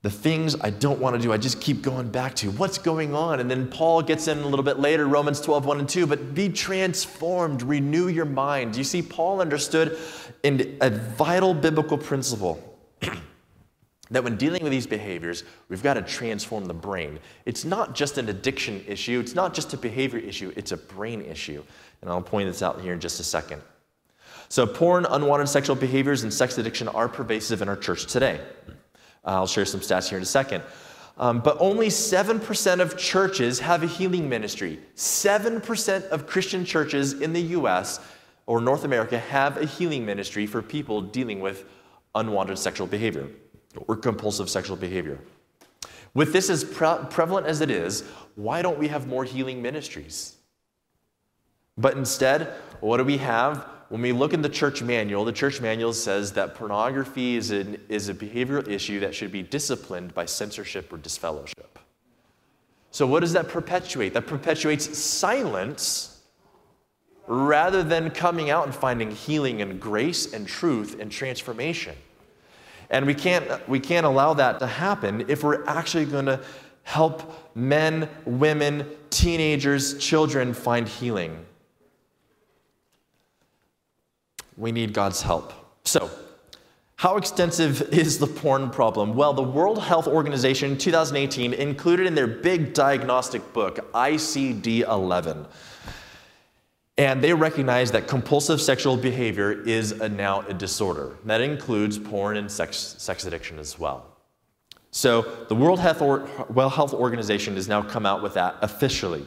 The 0.03 0.11
things 0.11 0.55
I 0.61 0.71
don't 0.71 1.01
want 1.01 1.17
to 1.17 1.23
do, 1.23 1.33
I 1.33 1.39
just 1.39 1.61
keep 1.61 1.83
going 1.83 2.09
back 2.09 2.37
to. 2.37 2.53
What's 2.53 2.79
going 2.79 3.17
on? 3.17 3.41
And 3.41 3.51
then 3.51 3.69
Paul 3.69 4.01
gets 4.01 4.29
in 4.29 4.39
a 4.39 4.47
little 4.47 4.63
bit 4.63 4.79
later, 4.79 5.09
Romans 5.09 5.41
12, 5.41 5.67
1 5.67 5.81
and 5.81 5.89
2, 5.89 6.07
but 6.07 6.35
be 6.35 6.49
transformed, 6.49 7.63
renew 7.63 8.07
your 8.07 8.25
mind. 8.25 8.77
You 8.77 8.85
see, 8.85 9.03
Paul 9.03 9.41
understood 9.41 9.99
in 10.45 10.79
a 10.81 10.91
vital 10.91 11.53
biblical 11.53 11.99
principle 11.99 12.79
that 14.11 14.23
when 14.23 14.37
dealing 14.37 14.63
with 14.63 14.71
these 14.71 14.87
behaviors, 14.87 15.43
we've 15.69 15.83
got 15.83 15.95
to 15.95 16.03
transform 16.03 16.67
the 16.67 16.75
brain. 16.75 17.19
It's 17.45 17.65
not 17.65 17.97
just 17.97 18.19
an 18.19 18.29
addiction 18.29 18.85
issue, 18.87 19.19
it's 19.19 19.35
not 19.35 19.53
just 19.53 19.75
a 19.75 19.77
behavior 19.77 20.21
issue, 20.21 20.53
it's 20.55 20.71
a 20.71 20.77
brain 20.77 21.23
issue. 21.23 21.65
And 22.03 22.11
I'll 22.11 22.23
point 22.23 22.49
this 22.49 22.63
out 22.63 22.81
here 22.81 22.93
in 22.93 23.01
just 23.01 23.19
a 23.19 23.25
second. 23.25 23.63
So, 24.49 24.65
porn, 24.65 25.07
unwanted 25.07 25.49
sexual 25.49 25.75
behaviors, 25.75 26.23
and 26.23 26.33
sex 26.33 26.57
addiction 26.57 26.87
are 26.87 27.09
pervasive 27.09 27.63
in 27.63 27.69
our 27.69 27.77
church 27.77 28.07
today. 28.07 28.41
I'll 29.25 29.47
share 29.47 29.65
some 29.65 29.81
stats 29.81 30.09
here 30.09 30.19
in 30.19 30.23
a 30.23 30.27
second. 30.27 30.63
Um, 31.19 31.41
but 31.41 31.57
only 31.61 31.89
7% 31.89 32.81
of 32.81 32.97
churches 32.97 33.59
have 33.59 33.83
a 33.83 33.87
healing 33.87 34.29
ministry. 34.29 34.79
7% 34.95 36.09
of 36.09 36.27
Christian 36.27 36.65
churches 36.65 37.15
in 37.15 37.33
the 37.33 37.41
US 37.41 38.01
or 38.47 38.61
North 38.61 38.85
America 38.85 39.19
have 39.19 39.57
a 39.57 39.67
healing 39.67 40.07
ministry 40.07 40.47
for 40.47 40.63
people 40.63 41.03
dealing 41.03 41.41
with 41.41 41.65
unwanted 42.15 42.59
sexual 42.59 42.87
behavior 42.87 43.29
or 43.87 43.97
compulsive 43.97 44.49
sexual 44.49 44.77
behavior. 44.77 45.19
With 46.15 46.33
this 46.33 46.51
as 46.51 46.65
pre- 46.65 47.05
prevalent 47.11 47.47
as 47.47 47.61
it 47.61 47.71
is, 47.71 48.03
why 48.37 48.63
don't 48.63 48.79
we 48.79 48.89
have 48.89 49.07
more 49.07 49.25
healing 49.25 49.61
ministries? 49.61 50.37
But 51.77 51.97
instead, 51.97 52.55
what 52.81 52.97
do 52.97 53.05
we 53.05 53.19
have? 53.19 53.67
When 53.89 54.03
we 54.03 54.13
look 54.13 54.35
in 54.35 54.43
the 54.43 54.51
church 54.51 54.83
manual, 54.83 55.25
the 55.25 55.33
church 55.33 55.61
manual 55.61 55.95
says 55.95 56.33
that 56.33 56.55
pornography 56.55 57.37
is, 57.37 57.51
an, 57.51 57.81
is 57.89 58.11
a 58.11 58.15
behavioral 58.15 58.69
issue 58.69 59.01
that 59.01 59.15
should 59.15 59.33
be 59.33 59.43
disciplined 59.43 60.15
by 60.15 60.27
censorship 60.27 60.93
or 60.93 60.99
disfellowship. 60.99 61.79
So, 62.91 63.07
what 63.07 63.21
does 63.21 63.33
that 63.33 63.49
perpetuate? 63.49 64.15
That 64.15 64.27
perpetuates 64.27 64.99
silence 64.99 66.23
rather 67.27 67.83
than 67.83 68.11
coming 68.11 68.51
out 68.51 68.65
and 68.65 68.75
finding 68.75 69.11
healing 69.11 69.63
and 69.63 69.81
grace 69.81 70.33
and 70.33 70.47
truth 70.47 70.99
and 70.99 71.11
transformation. 71.11 71.95
And 72.91 73.07
we 73.07 73.15
can't, 73.15 73.69
we 73.69 73.81
can't 73.81 74.07
allow 74.07 74.35
that 74.35 74.59
to 74.61 74.67
happen 74.67 75.27
if 75.29 75.45
we're 75.45 75.65
actually 75.67 76.07
going 76.07 76.27
to 76.27 76.41
help 76.85 77.55
men, 77.55 78.09
women, 78.25 78.87
teenagers, 79.11 79.99
children 79.99 80.55
find 80.55 80.89
healing. 80.89 81.45
We 84.59 84.73
need 84.73 84.93
God's 84.93 85.23
help. 85.23 85.53
So, 85.85 86.11
how 86.97 87.17
extensive 87.17 87.81
is 87.93 88.19
the 88.19 88.27
porn 88.27 88.71
problem? 88.71 89.15
Well, 89.15 89.33
the 89.33 89.43
World 89.43 89.81
Health 89.81 90.09
Organization 90.09 90.77
2018 90.77 91.55
included 91.55 92.07
in 92.07 92.15
their 92.15 92.27
big 92.27 92.75
diagnostic 92.75 93.53
book, 93.53 93.91
ICD 93.93 94.81
11. 94.81 95.47
And 96.99 97.23
they 97.23 97.33
recognize 97.33 97.93
that 97.93 98.09
compulsive 98.09 98.61
sexual 98.61 98.97
behavior 98.97 99.53
is 99.53 99.93
a, 99.93 100.09
now 100.09 100.41
a 100.49 100.53
disorder. 100.53 101.17
That 101.25 101.41
includes 101.41 101.97
porn 101.97 102.37
and 102.37 102.51
sex, 102.51 102.97
sex 102.99 103.25
addiction 103.25 103.61
as 103.61 103.79
well. 103.79 104.05
So 104.91 105.23
the 105.49 105.55
World 105.55 105.79
Health, 105.79 106.03
or, 106.03 106.29
well 106.49 106.71
Health 106.71 106.93
Organization 106.93 107.55
has 107.55 107.69
now 107.69 107.83
come 107.83 108.05
out 108.05 108.21
with 108.21 108.35
that 108.35 108.57
officially. 108.63 109.25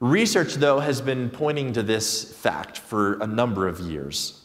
Research, 0.00 0.54
though, 0.54 0.80
has 0.80 1.00
been 1.00 1.30
pointing 1.30 1.72
to 1.74 1.82
this 1.84 2.24
fact 2.24 2.78
for 2.78 3.20
a 3.20 3.26
number 3.26 3.68
of 3.68 3.78
years. 3.78 4.39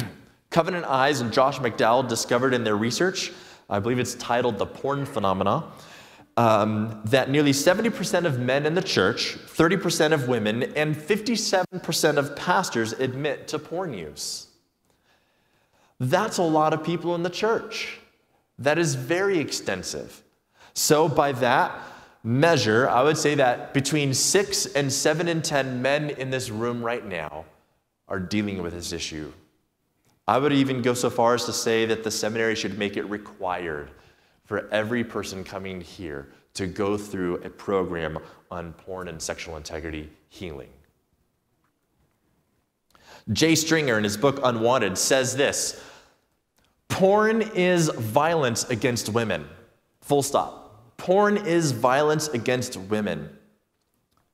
Covenant 0.50 0.86
Eyes 0.86 1.20
and 1.20 1.32
Josh 1.32 1.58
McDowell 1.58 2.08
discovered 2.08 2.54
in 2.54 2.64
their 2.64 2.76
research, 2.76 3.32
I 3.68 3.78
believe 3.78 3.98
it's 3.98 4.14
titled 4.14 4.58
The 4.58 4.66
Porn 4.66 5.04
Phenomena, 5.06 5.64
um, 6.36 7.00
that 7.06 7.30
nearly 7.30 7.52
70% 7.52 8.24
of 8.24 8.38
men 8.38 8.66
in 8.66 8.74
the 8.74 8.82
church, 8.82 9.36
30% 9.46 10.12
of 10.12 10.28
women, 10.28 10.62
and 10.74 10.94
57% 10.94 12.16
of 12.16 12.36
pastors 12.36 12.92
admit 12.92 13.48
to 13.48 13.58
porn 13.58 13.94
use. 13.94 14.48
That's 15.98 16.38
a 16.38 16.42
lot 16.42 16.74
of 16.74 16.84
people 16.84 17.14
in 17.14 17.22
the 17.22 17.30
church. 17.30 17.98
That 18.58 18.78
is 18.78 18.94
very 18.94 19.38
extensive. 19.38 20.22
So, 20.74 21.08
by 21.08 21.32
that 21.32 21.78
measure, 22.22 22.88
I 22.88 23.02
would 23.02 23.16
say 23.16 23.34
that 23.36 23.72
between 23.72 24.12
six 24.12 24.66
and 24.66 24.92
seven 24.92 25.28
in 25.28 25.40
10 25.40 25.80
men 25.80 26.10
in 26.10 26.30
this 26.30 26.50
room 26.50 26.82
right 26.82 27.04
now 27.04 27.46
are 28.08 28.20
dealing 28.20 28.62
with 28.62 28.74
this 28.74 28.92
issue. 28.92 29.32
I 30.28 30.38
would 30.38 30.52
even 30.52 30.82
go 30.82 30.94
so 30.94 31.08
far 31.08 31.34
as 31.34 31.44
to 31.44 31.52
say 31.52 31.86
that 31.86 32.02
the 32.02 32.10
seminary 32.10 32.56
should 32.56 32.78
make 32.78 32.96
it 32.96 33.04
required 33.04 33.90
for 34.44 34.68
every 34.72 35.04
person 35.04 35.44
coming 35.44 35.80
here 35.80 36.28
to 36.54 36.66
go 36.66 36.96
through 36.96 37.36
a 37.36 37.50
program 37.50 38.18
on 38.50 38.72
porn 38.72 39.08
and 39.08 39.20
sexual 39.20 39.56
integrity 39.56 40.10
healing. 40.28 40.70
Jay 43.32 43.54
Stringer, 43.54 43.98
in 43.98 44.04
his 44.04 44.16
book 44.16 44.40
Unwanted, 44.42 44.96
says 44.96 45.36
this 45.36 45.82
Porn 46.88 47.42
is 47.42 47.88
violence 47.88 48.64
against 48.70 49.08
women. 49.08 49.46
Full 50.00 50.22
stop. 50.22 50.96
Porn 50.96 51.36
is 51.36 51.72
violence 51.72 52.28
against 52.28 52.76
women. 52.76 53.28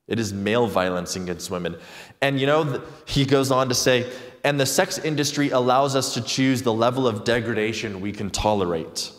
It 0.07 0.19
is 0.19 0.33
male 0.33 0.67
violence 0.67 1.15
against 1.15 1.49
women. 1.49 1.77
And 2.21 2.39
you 2.39 2.45
know, 2.45 2.81
he 3.05 3.25
goes 3.25 3.51
on 3.51 3.69
to 3.69 3.75
say, 3.75 4.11
and 4.43 4.59
the 4.59 4.65
sex 4.65 4.97
industry 4.99 5.51
allows 5.51 5.95
us 5.95 6.13
to 6.13 6.21
choose 6.21 6.61
the 6.61 6.73
level 6.73 7.07
of 7.07 7.23
degradation 7.23 8.01
we 8.01 8.11
can 8.11 8.29
tolerate. 8.29 9.13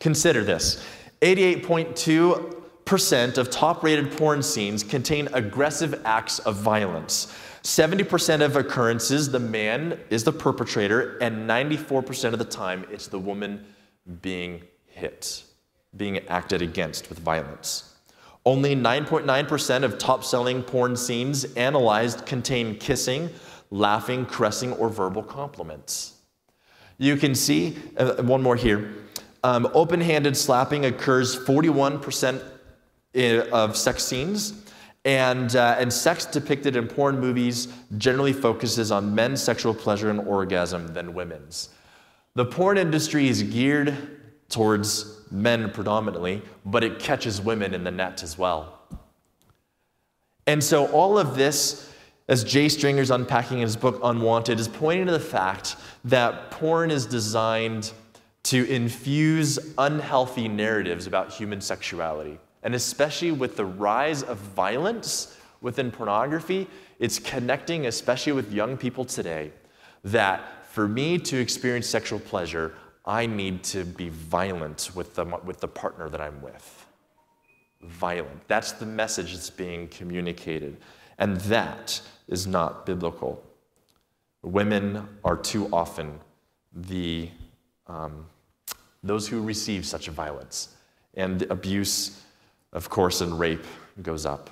Consider 0.00 0.42
this 0.42 0.84
88.2% 1.20 3.38
of 3.38 3.50
top 3.50 3.84
rated 3.84 4.10
porn 4.16 4.42
scenes 4.42 4.82
contain 4.82 5.28
aggressive 5.32 6.02
acts 6.04 6.40
of 6.40 6.56
violence. 6.56 7.32
70% 7.62 8.40
of 8.40 8.56
occurrences, 8.56 9.30
the 9.30 9.38
man 9.38 10.00
is 10.08 10.24
the 10.24 10.32
perpetrator, 10.32 11.18
and 11.18 11.48
94% 11.48 12.32
of 12.32 12.38
the 12.38 12.44
time, 12.44 12.86
it's 12.90 13.06
the 13.06 13.18
woman 13.18 13.64
being 14.22 14.62
hit, 14.86 15.44
being 15.96 16.18
acted 16.28 16.62
against 16.62 17.10
with 17.10 17.18
violence. 17.18 17.94
Only 18.46 18.74
9.9% 18.74 19.82
of 19.82 19.98
top 19.98 20.24
selling 20.24 20.62
porn 20.62 20.96
scenes 20.96 21.44
analyzed 21.56 22.24
contain 22.24 22.78
kissing, 22.78 23.28
laughing, 23.70 24.26
caressing, 24.26 24.72
or 24.74 24.88
verbal 24.88 25.22
compliments. 25.22 26.14
You 26.98 27.16
can 27.16 27.34
see, 27.34 27.76
uh, 27.96 28.22
one 28.22 28.42
more 28.42 28.56
here. 28.56 28.94
Um, 29.42 29.68
Open 29.72 30.00
handed 30.00 30.36
slapping 30.36 30.84
occurs 30.84 31.36
41% 31.36 32.42
of 33.50 33.76
sex 33.76 34.04
scenes, 34.04 34.52
and, 35.04 35.56
uh, 35.56 35.76
and 35.78 35.92
sex 35.92 36.26
depicted 36.26 36.76
in 36.76 36.86
porn 36.86 37.18
movies 37.18 37.68
generally 37.96 38.34
focuses 38.34 38.92
on 38.92 39.14
men's 39.14 39.42
sexual 39.42 39.72
pleasure 39.72 40.10
and 40.10 40.20
orgasm 40.20 40.88
than 40.88 41.14
women's. 41.14 41.70
The 42.34 42.44
porn 42.44 42.76
industry 42.76 43.28
is 43.28 43.42
geared 43.42 43.96
towards 44.50 45.20
men 45.30 45.70
predominantly, 45.70 46.42
but 46.66 46.84
it 46.84 46.98
catches 46.98 47.40
women 47.40 47.72
in 47.72 47.84
the 47.84 47.90
net 47.90 48.22
as 48.22 48.36
well. 48.36 48.78
And 50.46 50.62
so, 50.62 50.86
all 50.88 51.18
of 51.18 51.36
this, 51.36 51.89
as 52.30 52.44
Jay 52.44 52.68
Stringer's 52.68 53.10
unpacking 53.10 53.58
in 53.58 53.62
his 53.62 53.76
book 53.76 53.98
Unwanted, 54.04 54.60
is 54.60 54.68
pointing 54.68 55.06
to 55.06 55.12
the 55.12 55.18
fact 55.18 55.74
that 56.04 56.52
porn 56.52 56.92
is 56.92 57.04
designed 57.04 57.90
to 58.44 58.64
infuse 58.70 59.58
unhealthy 59.76 60.46
narratives 60.46 61.08
about 61.08 61.32
human 61.32 61.60
sexuality. 61.60 62.38
And 62.62 62.76
especially 62.76 63.32
with 63.32 63.56
the 63.56 63.64
rise 63.64 64.22
of 64.22 64.38
violence 64.38 65.36
within 65.60 65.90
pornography, 65.90 66.68
it's 67.00 67.18
connecting, 67.18 67.86
especially 67.86 68.32
with 68.32 68.52
young 68.52 68.76
people 68.76 69.04
today, 69.04 69.50
that 70.04 70.64
for 70.70 70.86
me 70.86 71.18
to 71.18 71.36
experience 71.36 71.88
sexual 71.88 72.20
pleasure, 72.20 72.74
I 73.04 73.26
need 73.26 73.64
to 73.64 73.84
be 73.84 74.08
violent 74.08 74.90
with 74.94 75.16
the, 75.16 75.24
with 75.44 75.58
the 75.58 75.68
partner 75.68 76.08
that 76.08 76.20
I'm 76.20 76.40
with. 76.42 76.86
Violent. 77.82 78.46
That's 78.46 78.70
the 78.70 78.86
message 78.86 79.32
that's 79.32 79.50
being 79.50 79.88
communicated. 79.88 80.76
And 81.18 81.36
that 81.42 82.00
is 82.30 82.46
not 82.46 82.86
biblical. 82.86 83.42
Women 84.42 85.06
are 85.22 85.36
too 85.36 85.68
often 85.72 86.18
the 86.72 87.28
um, 87.86 88.24
those 89.02 89.28
who 89.28 89.42
receive 89.42 89.84
such 89.86 90.08
violence. 90.08 90.74
And 91.14 91.42
abuse, 91.42 92.22
of 92.72 92.88
course, 92.88 93.20
and 93.20 93.38
rape 93.38 93.64
goes 94.02 94.24
up. 94.24 94.50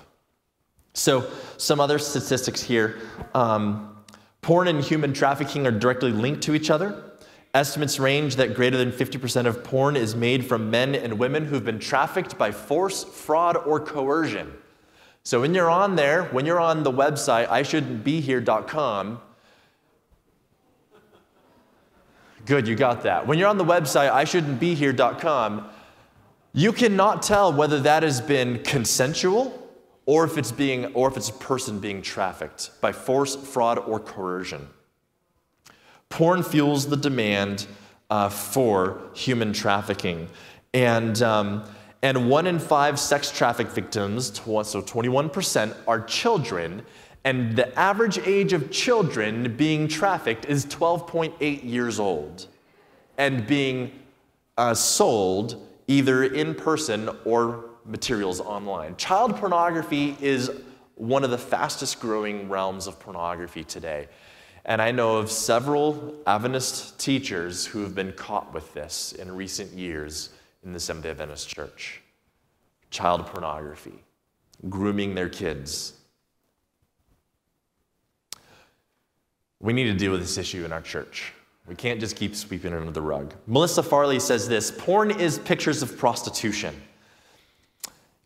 So, 0.95 1.31
some 1.57 1.81
other 1.81 1.99
statistics 1.99 2.63
here. 2.63 2.99
Um, 3.35 3.97
porn 4.43 4.69
and 4.69 4.83
human 4.83 5.13
trafficking 5.13 5.67
are 5.67 5.71
directly 5.71 6.11
linked 6.11 6.43
to 6.43 6.55
each 6.55 6.71
other. 6.71 7.05
Estimates 7.55 7.99
range 7.99 8.37
that 8.37 8.55
greater 8.55 8.77
than 8.77 8.91
50% 8.91 9.47
of 9.47 9.65
porn 9.65 9.97
is 9.97 10.15
made 10.15 10.45
from 10.45 10.71
men 10.71 10.95
and 10.95 11.19
women 11.19 11.45
who've 11.45 11.65
been 11.65 11.79
trafficked 11.79 12.37
by 12.37 12.51
force, 12.51 13.05
fraud, 13.05 13.57
or 13.57 13.81
coercion. 13.81 14.53
So 15.29 15.43
when 15.43 15.53
you're 15.53 15.69
on 15.69 15.95
there, 15.95 16.25
when 16.29 16.47
you're 16.47 16.59
on 16.59 16.85
the 16.85 16.91
website, 16.91 17.51
I 17.51 17.63
shouldn't 17.63 18.03
be 18.03 18.23
here.com, 18.23 19.21
Good, 22.47 22.67
you 22.67 22.75
got 22.75 23.03
that. 23.03 23.27
When 23.27 23.39
you're 23.39 23.51
on 23.51 23.59
the 23.59 23.65
website, 23.65 24.11
I 24.11 24.25
shouldn't 24.25 24.59
be 24.59 24.75
here.com, 24.75 25.69
you 26.55 26.73
cannot 26.73 27.21
tell 27.21 27.53
whether 27.53 27.79
that 27.81 28.05
has 28.05 28.23
been 28.23 28.63
consensual 28.63 29.71
or 30.07 30.25
if 30.25 30.39
it's 30.39 30.51
being 30.51 30.87
or 30.95 31.09
if 31.09 31.19
it's 31.19 31.29
a 31.29 31.35
person 31.35 31.79
being 31.79 32.01
trafficked 32.01 32.71
by 32.81 32.93
force, 32.93 33.37
fraud, 33.37 33.79
or 33.79 34.01
coercion. 34.01 34.67
Porn 36.09 36.43
fuels 36.43 36.87
the 36.87 36.97
demand 36.97 37.67
uh, 38.09 38.31
for 38.31 39.03
human 39.13 39.53
trafficking. 39.53 40.31
And, 40.73 41.21
um, 41.21 41.65
and 42.03 42.31
one 42.31 42.47
in 42.47 42.59
five 42.59 42.99
sex 42.99 43.31
traffic 43.31 43.69
victims, 43.69 44.33
so 44.33 44.43
21%, 44.53 45.75
are 45.87 46.01
children, 46.03 46.83
and 47.25 47.57
the 47.57 47.77
average 47.79 48.19
age 48.19 48.53
of 48.53 48.71
children 48.71 49.57
being 49.57 49.89
trafficked 49.89 50.45
is 50.47 50.65
12.8 50.67 51.65
years 51.65 51.99
old 51.99 52.47
and 53.19 53.47
being 53.47 53.93
uh, 54.57 54.75
sold 54.75 55.67
either 55.89 56.25
in 56.25 56.55
person 56.55 57.11
or 57.25 57.65
materials 57.85 58.41
online. 58.41 58.97
Child 58.97 59.37
pornography 59.37 60.17
is 60.21 60.51
one 60.95 61.25
of 61.25 61.31
the 61.31 61.39
fastest 61.39 62.01
growing 62.01 62.49
realms 62.49 62.87
of 62.87 62.99
pornography 63.01 63.65
today. 63.65 64.09
And 64.65 64.83
I 64.83 64.91
know 64.91 65.17
of 65.17 65.31
several 65.31 66.15
Adventist 66.27 66.99
teachers 67.01 67.65
who 67.65 67.83
have 67.83 67.95
been 67.95 68.13
caught 68.13 68.53
with 68.53 68.73
this 68.75 69.13
in 69.13 69.35
recent 69.35 69.73
years 69.73 70.31
in 70.69 70.73
the 70.73 70.81
Seventh 70.81 71.05
day 71.05 71.11
Adventist 71.11 71.49
Church. 71.49 72.01
Child 72.91 73.27
pornography, 73.27 74.05
grooming 74.69 75.15
their 75.15 75.29
kids, 75.29 75.95
We 79.61 79.73
need 79.73 79.85
to 79.85 79.95
deal 79.95 80.13
with 80.13 80.21
this 80.21 80.39
issue 80.39 80.65
in 80.65 80.73
our 80.73 80.81
church. 80.81 81.33
We 81.67 81.75
can't 81.75 82.01
just 82.01 82.17
keep 82.17 82.37
sweeping 82.37 82.73
it 82.73 82.77
under 82.77 82.93
the 82.93 83.03
rug. 83.03 83.35
Melissa 83.47 83.83
Farley 83.83 84.21
says 84.21 84.49
this 84.49 84.71
porn 84.71 85.11
is 85.11 85.39
pictures 85.39 85.83
of 85.83 85.99
prostitution. 85.99 86.75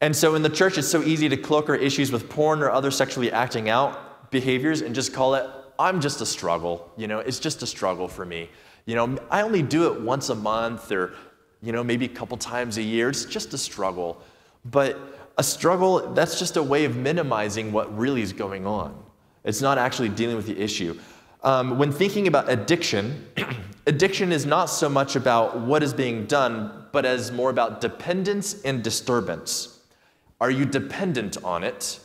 And 0.01 0.15
so 0.15 0.35
in 0.35 0.43
the 0.43 0.51
church, 0.51 0.79
it's 0.79 0.89
so 0.89 1.03
easy 1.03 1.29
to 1.29 1.37
cloak 1.37 1.69
our 1.69 1.75
issues 1.75 2.13
with 2.13 2.29
porn 2.29 2.63
or 2.63 2.71
other 2.71 2.91
sexually 2.91 3.33
acting 3.33 3.69
out 3.69 4.31
behaviors 4.31 4.83
and 4.83 4.95
just 4.95 5.13
call 5.13 5.35
it, 5.35 5.49
I'm 5.79 6.01
just 6.01 6.21
a 6.21 6.27
struggle. 6.27 6.91
You 6.97 7.09
know, 7.09 7.21
it's 7.21 7.39
just 7.39 7.63
a 7.63 7.67
struggle 7.67 8.09
for 8.09 8.25
me. 8.25 8.51
You 8.85 8.97
know, 8.97 9.19
I 9.31 9.43
only 9.43 9.63
do 9.63 9.93
it 9.93 10.01
once 10.03 10.29
a 10.29 10.35
month 10.35 10.93
or, 10.93 11.15
you 11.62 11.72
know, 11.72 11.85
maybe 11.85 12.07
a 12.07 12.09
couple 12.09 12.37
times 12.37 12.77
a 12.77 12.83
year. 12.83 13.09
It's 13.09 13.25
just 13.25 13.55
a 13.55 13.59
struggle. 13.59 14.20
But 14.64 14.98
a 15.38 15.42
struggle, 15.42 16.12
that's 16.12 16.38
just 16.38 16.57
a 16.57 16.62
way 16.62 16.85
of 16.85 16.96
minimizing 16.96 17.72
what 17.72 17.96
really 17.96 18.22
is 18.22 18.33
going 18.33 18.66
on. 18.66 19.01
It's 19.44 19.61
not 19.61 19.79
actually 19.79 20.09
dealing 20.09 20.37
with 20.37 20.46
the 20.46 20.61
issue. 20.61 20.98
Um, 21.42 21.79
when 21.79 21.90
thinking 21.90 22.29
about 22.29 22.48
addiction, 22.48 23.27
addiction 23.87 24.33
is 24.33 24.46
not 24.46 24.66
so 24.66 24.88
much 24.88 25.16
about 25.16 25.61
what 25.61 25.83
is 25.83 25.92
being 25.92 26.27
done, 26.27 26.87
but 26.92 27.05
as 27.05 27.33
more 27.33 27.51
about 27.51 27.81
dependence 27.81 28.62
and 28.62 28.83
disturbance. 28.83 29.81
Are 30.40 30.51
you 30.51 30.64
dependent 30.64 31.42
on 31.42 31.64
it? 31.64 32.01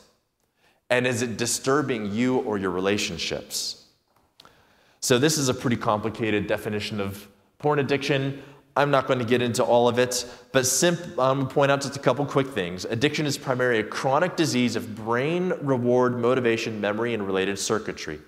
And 0.90 1.06
is 1.06 1.22
it 1.22 1.38
disturbing 1.38 2.12
you 2.12 2.38
or 2.38 2.58
your 2.58 2.72
relationships? 2.72 3.86
So, 5.00 5.20
this 5.20 5.38
is 5.38 5.50
a 5.50 5.54
pretty 5.54 5.76
complicated 5.76 6.48
definition 6.48 7.00
of 7.00 7.28
porn 7.60 7.80
addiction. 7.80 8.42
I'm 8.78 8.92
not 8.92 9.08
going 9.08 9.18
to 9.18 9.26
get 9.26 9.42
into 9.42 9.64
all 9.64 9.88
of 9.88 9.98
it, 9.98 10.26
but 10.52 10.68
simp- 10.68 11.02
I'm 11.18 11.38
going 11.38 11.48
to 11.48 11.54
point 11.54 11.72
out 11.72 11.82
just 11.82 11.96
a 11.96 12.00
couple 12.00 12.26
quick 12.28 12.48
things. 12.48 12.86
Addiction 12.86 13.26
is 13.26 13.36
primarily 13.36 13.80
a 13.80 13.84
chronic 13.84 14.36
disease 14.36 14.76
of 14.76 14.96
brain, 14.96 15.52
reward, 15.62 16.18
motivation, 16.20 16.80
memory, 16.80 17.16
and 17.16 17.26
related 17.26 17.58
circuitry. 17.58 18.20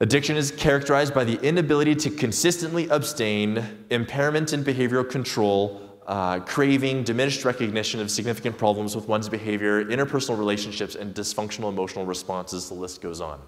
Addiction 0.00 0.36
is 0.36 0.50
characterized 0.50 1.12
by 1.14 1.22
the 1.22 1.38
inability 1.42 1.94
to 1.94 2.10
consistently 2.10 2.88
abstain, 2.88 3.62
impairment 3.90 4.54
in 4.54 4.64
behavioral 4.64 5.08
control, 5.08 6.00
uh, 6.06 6.40
craving, 6.40 7.04
diminished 7.04 7.44
recognition 7.44 8.00
of 8.00 8.10
significant 8.10 8.56
problems 8.56 8.96
with 8.96 9.06
one's 9.06 9.28
behavior, 9.28 9.84
interpersonal 9.84 10.38
relationships, 10.38 10.94
and 10.94 11.14
dysfunctional 11.14 11.68
emotional 11.68 12.06
responses. 12.06 12.68
The 12.68 12.74
list 12.74 13.02
goes 13.02 13.20
on. 13.20 13.40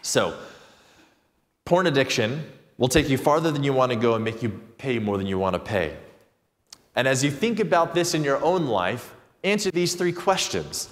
So, 0.00 0.36
porn 1.66 1.86
addiction 1.86 2.44
will 2.78 2.88
take 2.88 3.08
you 3.08 3.16
farther 3.16 3.50
than 3.50 3.62
you 3.62 3.72
want 3.72 3.92
to 3.92 3.96
go 3.96 4.14
and 4.14 4.24
make 4.24 4.42
you 4.42 4.48
pay 4.78 4.98
more 4.98 5.16
than 5.16 5.26
you 5.26 5.38
want 5.38 5.54
to 5.54 5.60
pay. 5.60 5.96
And 6.96 7.08
as 7.08 7.24
you 7.24 7.30
think 7.30 7.60
about 7.60 7.94
this 7.94 8.14
in 8.14 8.24
your 8.24 8.42
own 8.44 8.66
life, 8.66 9.14
answer 9.42 9.70
these 9.70 9.94
three 9.94 10.12
questions 10.12 10.88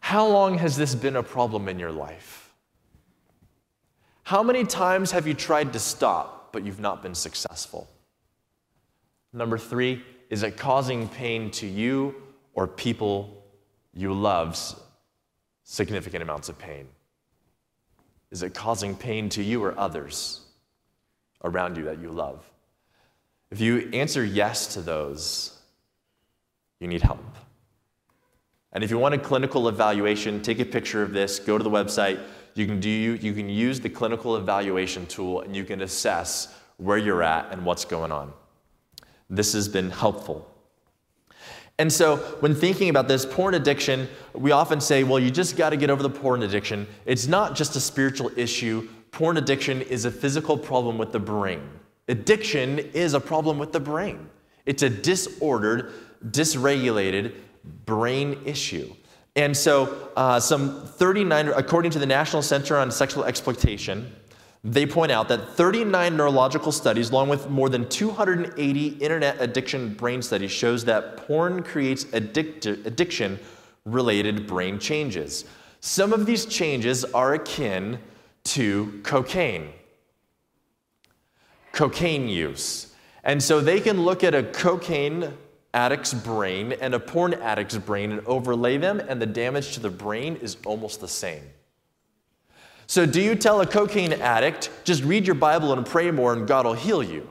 How 0.00 0.26
long 0.26 0.58
has 0.58 0.76
this 0.76 0.94
been 0.94 1.16
a 1.16 1.22
problem 1.22 1.68
in 1.68 1.78
your 1.78 1.92
life? 1.92 2.52
How 4.24 4.42
many 4.42 4.64
times 4.64 5.10
have 5.12 5.26
you 5.26 5.34
tried 5.34 5.72
to 5.72 5.78
stop, 5.78 6.52
but 6.52 6.64
you've 6.64 6.80
not 6.80 7.02
been 7.02 7.14
successful? 7.14 7.88
Number 9.32 9.56
three, 9.56 10.02
is 10.28 10.42
it 10.42 10.56
causing 10.56 11.08
pain 11.08 11.50
to 11.52 11.66
you 11.66 12.14
or 12.52 12.66
people 12.66 13.42
you 13.94 14.12
love 14.12 14.58
significant 15.64 16.22
amounts 16.22 16.50
of 16.50 16.58
pain? 16.58 16.88
Is 18.30 18.42
it 18.42 18.52
causing 18.52 18.94
pain 18.94 19.30
to 19.30 19.42
you 19.42 19.64
or 19.64 19.78
others 19.78 20.47
around 21.44 21.76
you 21.76 21.84
that 21.84 22.00
you 22.00 22.10
love? 22.10 22.44
If 23.50 23.60
you 23.60 23.88
answer 23.92 24.24
yes 24.24 24.66
to 24.74 24.80
those, 24.80 25.58
you 26.80 26.88
need 26.88 27.02
help. 27.02 27.24
And 28.72 28.84
if 28.84 28.90
you 28.90 28.98
want 28.98 29.14
a 29.14 29.18
clinical 29.18 29.68
evaluation, 29.68 30.42
take 30.42 30.60
a 30.60 30.64
picture 30.64 31.02
of 31.02 31.12
this, 31.12 31.38
go 31.38 31.56
to 31.56 31.64
the 31.64 31.70
website. 31.70 32.20
You 32.54 32.66
can, 32.66 32.80
do, 32.80 32.88
you 32.88 33.32
can 33.32 33.48
use 33.48 33.80
the 33.80 33.88
clinical 33.88 34.36
evaluation 34.36 35.06
tool 35.06 35.40
and 35.40 35.56
you 35.56 35.64
can 35.64 35.80
assess 35.80 36.54
where 36.76 36.98
you're 36.98 37.22
at 37.22 37.52
and 37.52 37.64
what's 37.64 37.84
going 37.84 38.12
on. 38.12 38.32
This 39.30 39.52
has 39.52 39.68
been 39.68 39.90
helpful. 39.90 40.48
And 41.80 41.92
so, 41.92 42.16
when 42.40 42.56
thinking 42.56 42.88
about 42.88 43.06
this, 43.06 43.24
porn 43.24 43.54
addiction, 43.54 44.08
we 44.32 44.50
often 44.50 44.80
say, 44.80 45.04
well, 45.04 45.20
you 45.20 45.30
just 45.30 45.56
got 45.56 45.70
to 45.70 45.76
get 45.76 45.90
over 45.90 46.02
the 46.02 46.10
porn 46.10 46.42
addiction. 46.42 46.88
It's 47.06 47.28
not 47.28 47.54
just 47.54 47.76
a 47.76 47.80
spiritual 47.80 48.32
issue. 48.36 48.88
Porn 49.10 49.36
addiction 49.36 49.82
is 49.82 50.04
a 50.04 50.10
physical 50.10 50.56
problem 50.56 50.98
with 50.98 51.12
the 51.12 51.18
brain. 51.18 51.62
Addiction 52.08 52.78
is 52.78 53.14
a 53.14 53.20
problem 53.20 53.58
with 53.58 53.72
the 53.72 53.80
brain, 53.80 54.28
it's 54.66 54.82
a 54.82 54.90
disordered, 54.90 55.92
dysregulated 56.30 57.34
brain 57.84 58.40
issue. 58.44 58.94
And 59.36 59.56
so, 59.56 60.10
uh, 60.16 60.40
some 60.40 60.84
39, 60.84 61.48
according 61.48 61.92
to 61.92 61.98
the 61.98 62.06
National 62.06 62.42
Center 62.42 62.76
on 62.76 62.90
Sexual 62.90 63.24
Exploitation, 63.24 64.12
they 64.64 64.84
point 64.84 65.12
out 65.12 65.28
that 65.28 65.50
39 65.50 66.16
neurological 66.16 66.72
studies, 66.72 67.10
along 67.10 67.28
with 67.28 67.48
more 67.48 67.68
than 67.68 67.88
280 67.88 68.88
internet 68.88 69.36
addiction 69.38 69.94
brain 69.94 70.20
studies, 70.22 70.50
shows 70.50 70.84
that 70.86 71.16
porn 71.18 71.62
creates 71.62 72.06
addict- 72.12 72.66
addiction 72.66 73.38
related 73.84 74.46
brain 74.46 74.78
changes. 74.78 75.44
Some 75.80 76.12
of 76.12 76.26
these 76.26 76.44
changes 76.44 77.04
are 77.04 77.34
akin 77.34 78.00
to 78.52 79.00
cocaine, 79.02 79.70
cocaine 81.72 82.28
use. 82.28 82.94
And 83.24 83.42
so 83.42 83.60
they 83.60 83.80
can 83.80 84.02
look 84.02 84.24
at 84.24 84.34
a 84.34 84.42
cocaine 84.42 85.34
addict's 85.74 86.14
brain 86.14 86.72
and 86.80 86.94
a 86.94 87.00
porn 87.00 87.34
addict's 87.34 87.76
brain 87.76 88.12
and 88.12 88.26
overlay 88.26 88.78
them, 88.78 89.00
and 89.00 89.20
the 89.20 89.26
damage 89.26 89.74
to 89.74 89.80
the 89.80 89.90
brain 89.90 90.36
is 90.36 90.56
almost 90.64 91.00
the 91.00 91.08
same. 91.08 91.42
So, 92.86 93.04
do 93.04 93.20
you 93.20 93.34
tell 93.34 93.60
a 93.60 93.66
cocaine 93.66 94.14
addict, 94.14 94.70
just 94.84 95.04
read 95.04 95.26
your 95.26 95.34
Bible 95.34 95.74
and 95.74 95.84
pray 95.84 96.10
more 96.10 96.32
and 96.32 96.48
God 96.48 96.64
will 96.64 96.72
heal 96.72 97.02
you? 97.02 97.28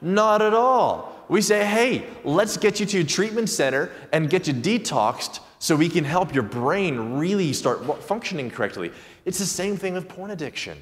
Not 0.00 0.42
at 0.42 0.52
all. 0.52 1.14
We 1.28 1.40
say, 1.40 1.64
hey, 1.64 2.04
let's 2.24 2.56
get 2.56 2.80
you 2.80 2.86
to 2.86 3.00
a 3.00 3.04
treatment 3.04 3.48
center 3.48 3.90
and 4.12 4.28
get 4.28 4.48
you 4.48 4.52
detoxed 4.52 5.38
so 5.64 5.74
we 5.74 5.88
can 5.88 6.04
help 6.04 6.34
your 6.34 6.42
brain 6.42 7.16
really 7.16 7.54
start 7.54 8.02
functioning 8.02 8.50
correctly. 8.50 8.92
It's 9.24 9.38
the 9.38 9.46
same 9.46 9.78
thing 9.78 9.94
with 9.94 10.06
porn 10.10 10.30
addiction. 10.30 10.76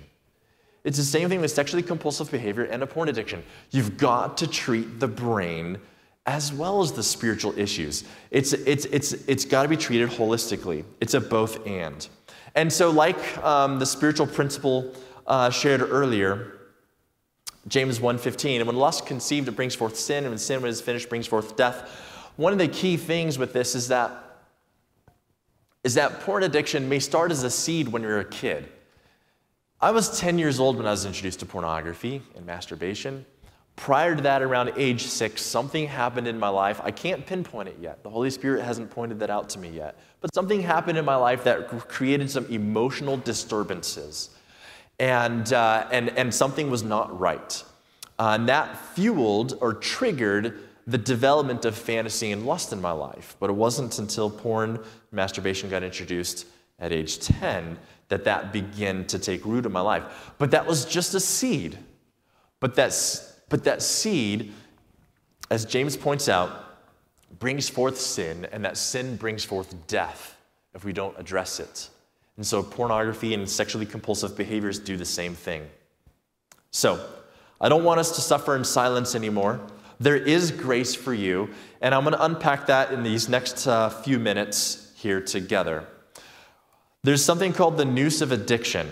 It's 0.83 0.97
the 0.97 1.05
same 1.05 1.29
thing 1.29 1.41
with 1.41 1.53
sexually 1.53 1.85
compulsive 1.85 2.33
behavior 2.33 2.65
and 2.65 2.83
a 2.83 2.87
porn 2.89 3.09
addiction. 3.09 3.45
You've 3.71 3.97
got 3.97 4.37
to 4.39 4.49
treat 4.49 4.99
the 4.99 5.07
brain 5.07 5.79
as 6.27 6.53
well 6.53 6.83
as 6.83 6.91
the 6.91 7.03
spiritual 7.05 7.57
issues. 7.57 8.03
It's, 8.33 8.55
it's, 8.55 8.87
it's, 8.87 9.13
it's 9.13 9.45
got 9.45 9.63
to 9.63 9.69
be 9.69 9.77
treated 9.77 10.09
holistically. 10.09 10.83
It's 11.01 11.15
a 11.15 11.21
both 11.21 11.65
and. 11.65 12.09
And 12.57 12.73
so, 12.73 12.91
like 12.91 13.39
um, 13.39 13.79
the 13.79 13.87
spiritual 13.87 14.27
principle 14.27 14.97
uh, 15.29 15.51
shared 15.51 15.83
earlier, 15.83 16.59
James 17.69 18.01
1:15, 18.01 18.57
and 18.57 18.67
when 18.67 18.75
lust 18.75 19.07
conceived, 19.07 19.47
it 19.47 19.53
brings 19.53 19.77
forth 19.77 19.97
sin, 19.97 20.25
and 20.25 20.33
when 20.33 20.39
sin, 20.39 20.61
when 20.61 20.71
it 20.71 20.73
is 20.73 20.81
finished, 20.81 21.09
brings 21.09 21.29
forth 21.29 21.57
death. 21.57 21.89
One 22.35 22.53
of 22.53 22.59
the 22.59 22.67
key 22.67 22.97
things 22.97 23.39
with 23.39 23.53
this 23.53 23.77
is 23.77 23.87
that 23.87 24.22
is 25.85 25.95
that 25.95 26.21
porn 26.21 26.43
addiction 26.43 26.89
may 26.89 26.99
start 26.99 27.31
as 27.31 27.43
a 27.43 27.51
seed 27.51 27.89
when 27.89 28.03
you're 28.03 28.21
a 28.21 28.25
kid. 28.25 28.69
I 29.81 29.91
was 29.91 30.19
10 30.21 30.39
years 30.39 30.61
old 30.61 30.77
when 30.77 30.87
I 30.87 30.93
was 30.93 31.05
introduced 31.05 31.41
to 31.41 31.47
pornography 31.47 32.23
and 32.37 32.47
masturbation. 32.47 33.27
Prior 33.75 34.15
to 34.15 34.23
that, 34.23 34.43
around 34.43 34.73
age 34.77 35.05
six, 35.05 35.43
something 35.43 35.89
happened 35.89 36.29
in 36.29 36.39
my 36.39 36.51
life. 36.51 36.81
I 36.85 36.91
can't 36.93 37.27
pinpoint 37.27 37.69
it 37.69 37.79
yet. 37.81 38.03
The 38.05 38.11
Holy 38.11 38.31
Spirit 38.31 38.63
hasn't 38.63 38.91
pointed 38.91 39.19
that 39.21 39.31
out 39.31 39.49
to 39.51 39.59
me 39.59 39.71
yet. 39.71 39.99
But 40.21 40.33
something 40.35 40.61
happened 40.61 40.99
in 40.99 41.05
my 41.05 41.17
life 41.17 41.43
that 41.45 41.67
created 41.89 42.31
some 42.31 42.47
emotional 42.47 43.17
disturbances. 43.17 44.31
And, 45.01 45.53
uh, 45.53 45.89
and, 45.91 46.11
and 46.11 46.33
something 46.33 46.71
was 46.71 46.85
not 46.85 47.19
right. 47.19 47.65
Uh, 48.19 48.37
and 48.39 48.49
that 48.49 48.77
fueled 48.95 49.59
or 49.61 49.75
triggered 49.75 50.61
the 50.87 50.99
development 50.99 51.65
of 51.65 51.77
fantasy 51.77 52.33
and 52.33 52.47
lust 52.47 52.73
in 52.73 52.81
my 52.81 52.93
life. 52.93 53.37
But 53.41 53.51
it 53.51 53.55
wasn't 53.55 53.99
until 53.99 54.31
porn, 54.31 54.81
masturbation 55.11 55.71
got 55.71 55.83
introduced 55.83 56.47
at 56.79 56.93
age 56.93 57.21
10 57.21 57.79
that 58.09 58.25
that 58.25 58.53
began 58.53 59.07
to 59.07 59.19
take 59.19 59.45
root 59.45 59.65
in 59.65 59.73
my 59.73 59.81
life. 59.81 60.33
But 60.39 60.51
that 60.51 60.67
was 60.67 60.85
just 60.85 61.15
a 61.15 61.21
seed. 61.21 61.79
But 62.61 62.75
that's 62.75 63.33
but 63.49 63.65
that 63.65 63.83
seed, 63.83 64.53
as 65.51 65.67
James 65.67 65.95
points 65.95 66.27
out, 66.27 66.65
brings 67.39 67.69
forth 67.69 67.99
sin, 67.99 68.47
and 68.51 68.65
that 68.65 68.79
sin 68.79 69.17
brings 69.17 69.45
forth 69.45 69.87
death 69.87 70.39
if 70.75 70.87
we 70.87 70.93
don't 70.95 71.19
address 71.19 71.61
it. 71.61 71.91
And 72.39 72.47
so 72.47 72.63
pornography 72.63 73.35
and 73.35 73.49
sexually 73.49 73.85
compulsive 73.85 74.39
behaviors 74.39 74.79
do 74.79 74.97
the 74.97 75.05
same 75.05 75.35
thing. 75.35 75.69
So, 76.71 77.07
I 77.61 77.69
don't 77.69 77.85
want 77.85 78.01
us 78.01 78.13
to 78.17 78.23
suffer 78.23 78.57
in 78.57 78.65
silence 78.65 79.15
anymore. 79.15 79.61
There 80.03 80.17
is 80.17 80.51
grace 80.51 80.97
for 80.97 81.15
you, 81.15 81.51
and 81.81 81.95
I'm 81.95 82.03
going 82.03 82.15
to 82.15 82.25
unpack 82.25 82.67
that 82.67 82.93
in 82.93 83.05
these 83.05 83.29
next 83.29 83.69
uh, 83.69 83.89
few 83.89 84.19
minutes 84.19 84.91
here 84.97 85.21
together. 85.21 85.87
There's 87.05 87.25
something 87.25 87.53
called 87.53 87.77
the 87.77 87.85
noose 87.85 88.21
of 88.21 88.33
addiction. 88.33 88.91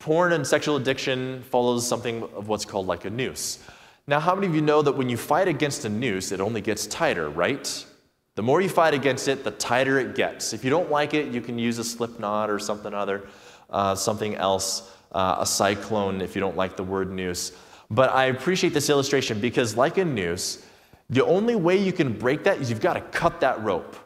Porn 0.00 0.34
and 0.34 0.46
sexual 0.46 0.76
addiction 0.76 1.42
follows 1.44 1.88
something 1.88 2.24
of 2.34 2.46
what's 2.46 2.66
called 2.66 2.86
like 2.86 3.06
a 3.06 3.10
noose. 3.10 3.64
Now, 4.06 4.20
how 4.20 4.34
many 4.34 4.48
of 4.48 4.54
you 4.54 4.60
know 4.60 4.82
that 4.82 4.92
when 4.92 5.08
you 5.08 5.16
fight 5.16 5.48
against 5.48 5.86
a 5.86 5.88
noose, 5.88 6.30
it 6.30 6.42
only 6.42 6.60
gets 6.60 6.86
tighter, 6.86 7.30
right? 7.30 7.86
The 8.34 8.42
more 8.42 8.60
you 8.60 8.68
fight 8.68 8.92
against 8.92 9.28
it, 9.28 9.44
the 9.44 9.50
tighter 9.52 9.98
it 9.98 10.14
gets. 10.14 10.52
If 10.52 10.62
you 10.62 10.68
don't 10.68 10.90
like 10.90 11.14
it, 11.14 11.32
you 11.32 11.40
can 11.40 11.58
use 11.58 11.78
a 11.78 11.84
slip 11.84 12.20
knot 12.20 12.50
or 12.50 12.58
something 12.58 12.92
other, 12.92 13.26
uh, 13.70 13.94
something 13.94 14.34
else, 14.34 14.92
uh, 15.12 15.36
a 15.38 15.46
cyclone 15.46 16.20
if 16.20 16.34
you 16.34 16.40
don't 16.42 16.56
like 16.56 16.76
the 16.76 16.84
word 16.84 17.10
noose. 17.10 17.52
But 17.92 18.10
I 18.10 18.24
appreciate 18.24 18.72
this 18.72 18.88
illustration 18.88 19.38
because, 19.38 19.76
like 19.76 19.98
a 19.98 20.04
noose, 20.04 20.64
the 21.10 21.22
only 21.26 21.54
way 21.54 21.76
you 21.76 21.92
can 21.92 22.14
break 22.14 22.44
that 22.44 22.56
is 22.58 22.70
you've 22.70 22.80
got 22.80 22.94
to 22.94 23.02
cut 23.02 23.40
that 23.42 23.62
rope. 23.62 23.96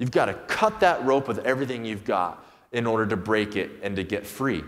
You've 0.00 0.10
got 0.10 0.24
to 0.24 0.34
cut 0.34 0.80
that 0.80 1.04
rope 1.04 1.28
with 1.28 1.38
everything 1.46 1.84
you've 1.84 2.04
got 2.04 2.44
in 2.72 2.88
order 2.88 3.06
to 3.06 3.16
break 3.16 3.54
it 3.54 3.70
and 3.84 3.94
to 3.94 4.02
get 4.02 4.26
free. 4.26 4.64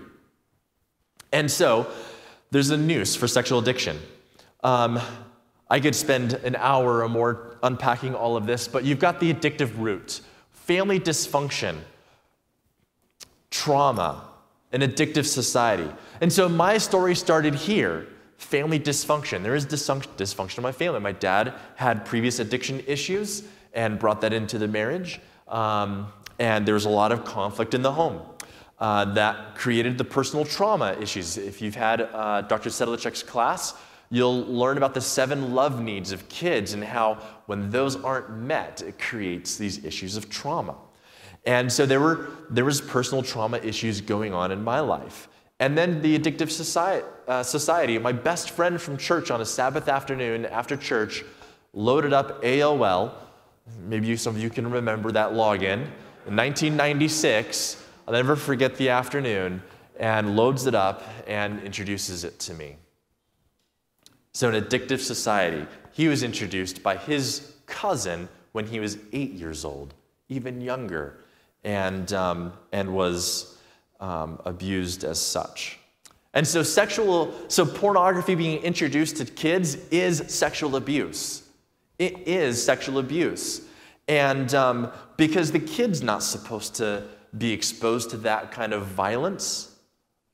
And 1.33 1.51
so 1.51 1.91
there's 2.53 2.71
a 2.71 2.77
noose 2.77 3.17
for 3.17 3.27
sexual 3.27 3.59
addiction. 3.59 3.99
Um, 4.63 5.01
I 5.69 5.81
could 5.81 5.97
spend 5.97 6.35
an 6.35 6.55
hour 6.55 7.03
or 7.03 7.09
more 7.09 7.57
unpacking 7.65 8.15
all 8.15 8.37
of 8.37 8.47
this, 8.47 8.69
but 8.69 8.85
you've 8.85 9.01
got 9.01 9.19
the 9.19 9.35
addictive 9.35 9.73
root 9.77 10.21
family 10.53 11.01
dysfunction, 11.01 11.79
trauma, 13.51 14.23
an 14.71 14.83
addictive 14.83 15.27
society. 15.27 15.91
And 16.21 16.33
so 16.33 16.49
my 16.49 16.79
story 16.79 17.17
started 17.17 17.57
here 17.57 18.07
family 18.43 18.79
dysfunction. 18.79 19.43
There 19.43 19.55
is 19.55 19.67
dysfunction 19.67 20.59
in 20.59 20.63
my 20.63 20.73
family. 20.73 21.01
My 21.01 21.13
dad 21.13 21.55
had 21.77 22.05
previous 22.05 22.39
addiction 22.39 22.83
issues 22.87 23.45
and 23.73 23.99
brought 23.99 24.21
that 24.21 24.33
into 24.33 24.59
the 24.59 24.69
marriage. 24.69 25.21
Um, 25.49 26.13
and 26.39 26.67
there 26.67 26.75
was 26.75 26.85
a 26.85 26.91
lot 26.91 27.13
of 27.13 27.25
conflict 27.25 27.75
in 27.75 27.83
the 27.83 27.93
home 27.93 28.21
uh, 28.79 29.05
that 29.15 29.55
created 29.55 29.97
the 29.97 30.05
personal 30.05 30.45
trauma 30.45 30.97
issues. 31.01 31.39
If 31.39 31.63
you've 31.63 31.75
had 31.75 32.03
uh, 32.03 32.43
Dr. 32.43 32.69
Sedlacek's 32.69 33.23
class, 33.23 33.75
you'll 34.11 34.45
learn 34.45 34.77
about 34.77 34.93
the 34.93 35.01
seven 35.01 35.55
love 35.55 35.81
needs 35.81 36.13
of 36.13 36.29
kids 36.29 36.75
and 36.75 36.83
how 36.83 37.15
when 37.47 37.71
those 37.71 37.97
aren't 37.97 38.31
met, 38.31 38.83
it 38.83 38.99
creates 38.99 39.57
these 39.57 39.85
issues 39.85 40.17
of 40.17 40.29
trauma. 40.29 40.75
And 41.45 41.73
so 41.73 41.87
there 41.87 42.01
were 42.01 42.31
there 42.51 42.65
was 42.65 42.81
personal 42.81 43.23
trauma 43.23 43.59
issues 43.59 44.01
going 44.01 44.33
on 44.33 44.53
in 44.53 44.63
my 44.63 44.81
life. 44.81 45.29
And 45.63 45.79
then 45.79 46.03
the 46.03 46.19
addictive 46.19 46.51
society, 46.51 47.07
uh, 47.29 47.45
society. 47.45 47.97
My 47.97 48.11
best 48.11 48.51
friend 48.51 48.83
from 48.83 48.97
church 48.97 49.31
on 49.31 49.41
a 49.41 49.45
Sabbath 49.45 49.87
afternoon 49.87 50.45
after 50.45 50.77
church 50.77 51.23
loaded 51.73 52.13
up 52.13 52.43
AOL. 52.43 53.13
Maybe 53.87 54.17
some 54.17 54.35
of 54.35 54.43
you 54.43 54.51
can 54.51 54.69
remember 54.69 55.13
that 55.13 55.35
login. 55.35 55.87
In 56.27 56.35
1996, 56.35 57.81
I'll 58.09 58.15
never 58.15 58.35
forget 58.35 58.75
the 58.75 58.89
afternoon, 58.89 59.63
and 60.01 60.35
loads 60.35 60.67
it 60.67 60.75
up 60.75 61.05
and 61.29 61.63
introduces 61.63 62.25
it 62.25 62.41
to 62.41 62.55
me. 62.55 62.75
So, 64.33 64.49
an 64.49 64.61
addictive 64.61 64.99
society, 64.99 65.65
he 65.93 66.09
was 66.09 66.25
introduced 66.25 66.83
by 66.83 66.97
his 66.97 67.53
cousin 67.67 68.29
when 68.51 68.67
he 68.67 68.81
was 68.81 68.99
eight 69.13 69.31
years 69.31 69.65
old, 69.65 69.95
even 70.29 70.61
younger, 70.61 71.19
and, 71.63 72.13
um, 72.13 72.53
and 72.73 72.93
was 72.93 73.59
um, 74.03 74.39
abused 74.45 75.05
as 75.05 75.19
such. 75.19 75.79
And 76.35 76.47
so 76.47 76.63
sexual, 76.63 77.35
so 77.49 77.65
pornography 77.65 78.35
being 78.35 78.63
introduced 78.63 79.17
to 79.19 79.25
kids 79.25 79.77
is 79.91 80.25
sexual 80.29 80.77
abuse. 80.77 81.43
It 81.99 82.27
is 82.27 82.63
sexual 82.63 82.99
abuse. 82.99 83.63
And 84.09 84.53
um, 84.55 84.93
because 85.17 85.53
the 85.53 85.61
kid's 85.61 86.03
not 86.03 86.23
supposed 86.23 86.75
to 86.77 87.05
be 87.39 87.53
exposed 87.53 88.11
to 88.11 88.17
that 88.19 88.51
kind 88.51 88.73
of 88.73 88.87
violence 88.87 89.75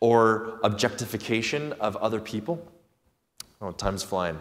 or 0.01 0.59
objectification 0.65 1.73
of 1.75 1.97
other 1.97 2.21
people. 2.21 2.65
Oh, 3.61 3.73
time's 3.73 4.03
flying. 4.03 4.39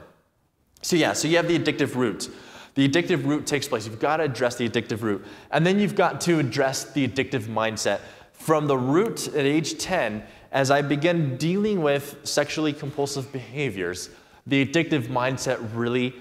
So, 0.82 0.96
yeah, 0.96 1.14
so 1.14 1.28
you 1.28 1.38
have 1.38 1.48
the 1.48 1.58
addictive 1.58 1.96
root. 1.96 2.30
The 2.76 2.88
addictive 2.88 3.26
root 3.26 3.48
takes 3.48 3.68
place. 3.68 3.88
You've 3.88 4.00
got 4.00 4.18
to 4.18 4.24
address 4.24 4.56
the 4.56 4.70
addictive 4.70 5.02
root. 5.02 5.26
And 5.50 5.66
then 5.66 5.80
you've 5.80 5.96
got 5.96 6.22
to 6.22 6.38
address 6.38 6.92
the 6.92 7.08
addictive 7.08 7.46
mindset. 7.46 8.02
From 8.38 8.68
the 8.68 8.78
root 8.78 9.28
at 9.28 9.46
age 9.46 9.78
10, 9.78 10.24
as 10.52 10.72
I 10.72 10.82
began 10.82 11.36
dealing 11.36 11.82
with 11.82 12.18
sexually 12.24 12.72
compulsive 12.72 13.32
behaviors, 13.34 14.10
the 14.46 14.66
addictive 14.66 15.08
mindset 15.08 15.60
really 15.74 16.16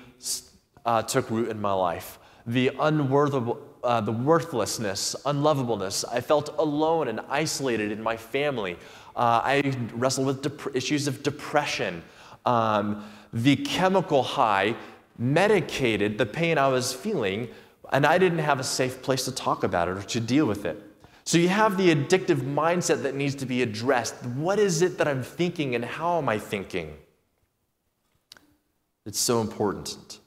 uh, 0.85 1.03
took 1.03 1.31
root 1.31 1.51
in 1.51 1.61
my 1.61 1.73
life. 1.73 2.19
The 2.47 2.71
unworthable, 2.71 3.59
uh, 3.85 4.01
the 4.01 4.13
worthlessness, 4.13 5.15
unlovableness. 5.25 6.05
I 6.11 6.21
felt 6.21 6.55
alone 6.59 7.09
and 7.09 7.21
isolated 7.29 7.93
in 7.93 8.03
my 8.03 8.17
family. 8.17 8.77
Uh, 9.15 9.41
I 9.45 9.73
wrestled 9.95 10.27
with 10.27 10.77
issues 10.77 11.07
of 11.07 11.23
depression. 11.23 12.03
Um, 12.45 13.05
the 13.33 13.57
chemical 13.57 14.23
high 14.23 14.75
medicated 15.19 16.19
the 16.19 16.27
pain 16.27 16.59
I 16.59 16.69
was 16.69 16.93
feeling, 16.93 17.49
and 17.93 18.05
I 18.05 18.19
didn't 18.19 18.39
have 18.39 18.61
a 18.61 18.65
safe 18.65 19.03
place 19.03 19.25
to 19.27 19.33
talk 19.33 19.65
about 19.65 19.89
it 19.89 19.93
or 19.93 20.03
to 20.03 20.21
deal 20.21 20.47
with 20.47 20.65
it. 20.65 20.83
So 21.27 21.39
you 21.39 21.49
have 21.49 21.77
the 21.77 21.93
addictive 21.93 22.37
mindset 22.37 23.03
that 23.03 23.17
needs 23.17 23.35
to 23.37 23.47
be 23.47 23.63
addressed. 23.63 24.15
What 24.25 24.61
is 24.61 24.81
it 24.81 24.97
that 24.99 25.09
I'm 25.09 25.25
thinking 25.25 25.75
and 25.75 25.85
how 25.85 26.19
am 26.19 26.29
I 26.29 26.39
thinking? 26.39 26.97
It's 29.05 29.19
so 29.19 29.41
important. 29.41 30.21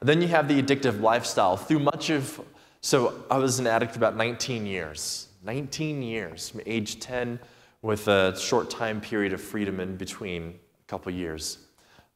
Then 0.00 0.20
you 0.20 0.28
have 0.28 0.46
the 0.46 0.62
addictive 0.62 1.00
lifestyle. 1.00 1.56
Through 1.56 1.78
much 1.78 2.10
of, 2.10 2.38
so 2.82 3.24
I 3.30 3.38
was 3.38 3.58
an 3.60 3.66
addict 3.66 3.96
about 3.96 4.14
19 4.14 4.66
years. 4.66 5.28
19 5.42 6.02
years, 6.02 6.50
from 6.50 6.60
age 6.66 7.00
10, 7.00 7.38
with 7.80 8.08
a 8.08 8.38
short 8.38 8.68
time 8.68 9.00
period 9.00 9.32
of 9.32 9.40
freedom 9.40 9.80
in 9.80 9.96
between, 9.96 10.48
a 10.48 10.86
couple 10.86 11.10
years. 11.12 11.58